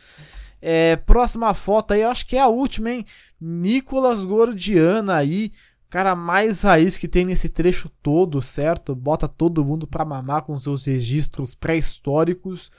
É, 0.59 0.95
próxima 0.95 1.53
foto 1.53 1.93
aí, 1.93 2.01
eu 2.01 2.09
acho 2.09 2.25
que 2.25 2.37
é 2.37 2.41
a 2.41 2.47
última, 2.47 2.89
hein? 2.89 3.05
Nicolas 3.39 4.25
Gordiana 4.25 5.15
aí, 5.15 5.51
cara 5.89 6.15
mais 6.15 6.63
raiz 6.63 6.97
que 6.97 7.07
tem 7.07 7.25
nesse 7.25 7.49
trecho 7.49 7.89
todo, 8.01 8.41
certo? 8.41 8.95
Bota 8.95 9.27
todo 9.27 9.63
mundo 9.65 9.87
pra 9.87 10.05
mamar 10.05 10.43
com 10.43 10.57
seus 10.57 10.85
registros 10.85 11.55
pré-históricos. 11.55 12.71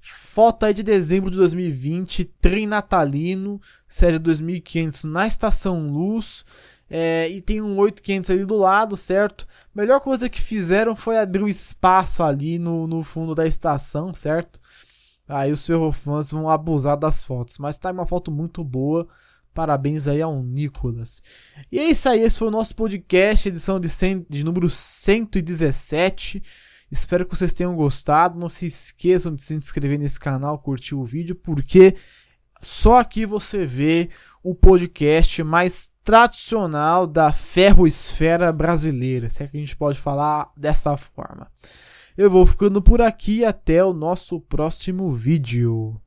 Foto 0.00 0.66
aí 0.66 0.74
de 0.74 0.82
dezembro 0.82 1.30
de 1.30 1.36
2020, 1.36 2.24
trem 2.24 2.66
natalino, 2.66 3.60
série 3.88 4.18
2500 4.18 5.04
na 5.04 5.26
Estação 5.26 5.88
Luz. 5.88 6.44
É, 6.90 7.28
e 7.28 7.42
tem 7.42 7.60
um 7.60 7.76
8500 7.76 8.30
ali 8.30 8.44
do 8.44 8.56
lado, 8.56 8.96
certo? 8.96 9.46
Melhor 9.74 10.00
coisa 10.00 10.28
que 10.28 10.40
fizeram 10.40 10.96
foi 10.96 11.18
abrir 11.18 11.42
um 11.42 11.48
espaço 11.48 12.22
ali 12.22 12.58
no, 12.58 12.86
no 12.86 13.02
fundo 13.02 13.34
da 13.34 13.46
estação, 13.46 14.14
certo? 14.14 14.58
Aí 15.28 15.52
os 15.52 15.66
ferrofãs 15.66 16.30
vão 16.30 16.48
abusar 16.48 16.96
das 16.96 17.22
fotos. 17.22 17.58
Mas 17.58 17.76
tá 17.76 17.90
uma 17.90 18.06
foto 18.06 18.30
muito 18.30 18.64
boa. 18.64 19.06
Parabéns 19.58 20.06
aí 20.06 20.22
ao 20.22 20.40
Nicolas. 20.40 21.20
E 21.72 21.80
é 21.80 21.90
isso 21.90 22.08
aí, 22.08 22.20
esse 22.20 22.38
foi 22.38 22.46
o 22.46 22.52
nosso 22.52 22.76
podcast, 22.76 23.48
edição 23.48 23.80
de, 23.80 23.88
100, 23.88 24.26
de 24.30 24.44
número 24.44 24.70
117. 24.70 26.40
Espero 26.88 27.26
que 27.26 27.36
vocês 27.36 27.52
tenham 27.52 27.74
gostado. 27.74 28.38
Não 28.38 28.48
se 28.48 28.66
esqueçam 28.66 29.34
de 29.34 29.42
se 29.42 29.54
inscrever 29.54 29.98
nesse 29.98 30.20
canal, 30.20 30.60
curtir 30.60 30.94
o 30.94 31.04
vídeo, 31.04 31.34
porque 31.34 31.96
só 32.60 33.00
aqui 33.00 33.26
você 33.26 33.66
vê 33.66 34.10
o 34.44 34.54
podcast 34.54 35.42
mais 35.42 35.90
tradicional 36.04 37.04
da 37.04 37.32
ferroesfera 37.32 38.52
brasileira, 38.52 39.28
se 39.28 39.42
é 39.42 39.48
que 39.48 39.56
a 39.56 39.60
gente 39.60 39.76
pode 39.76 39.98
falar 39.98 40.52
dessa 40.56 40.96
forma. 40.96 41.50
Eu 42.16 42.30
vou 42.30 42.46
ficando 42.46 42.80
por 42.80 43.02
aqui 43.02 43.44
até 43.44 43.84
o 43.84 43.92
nosso 43.92 44.40
próximo 44.40 45.12
vídeo. 45.12 46.00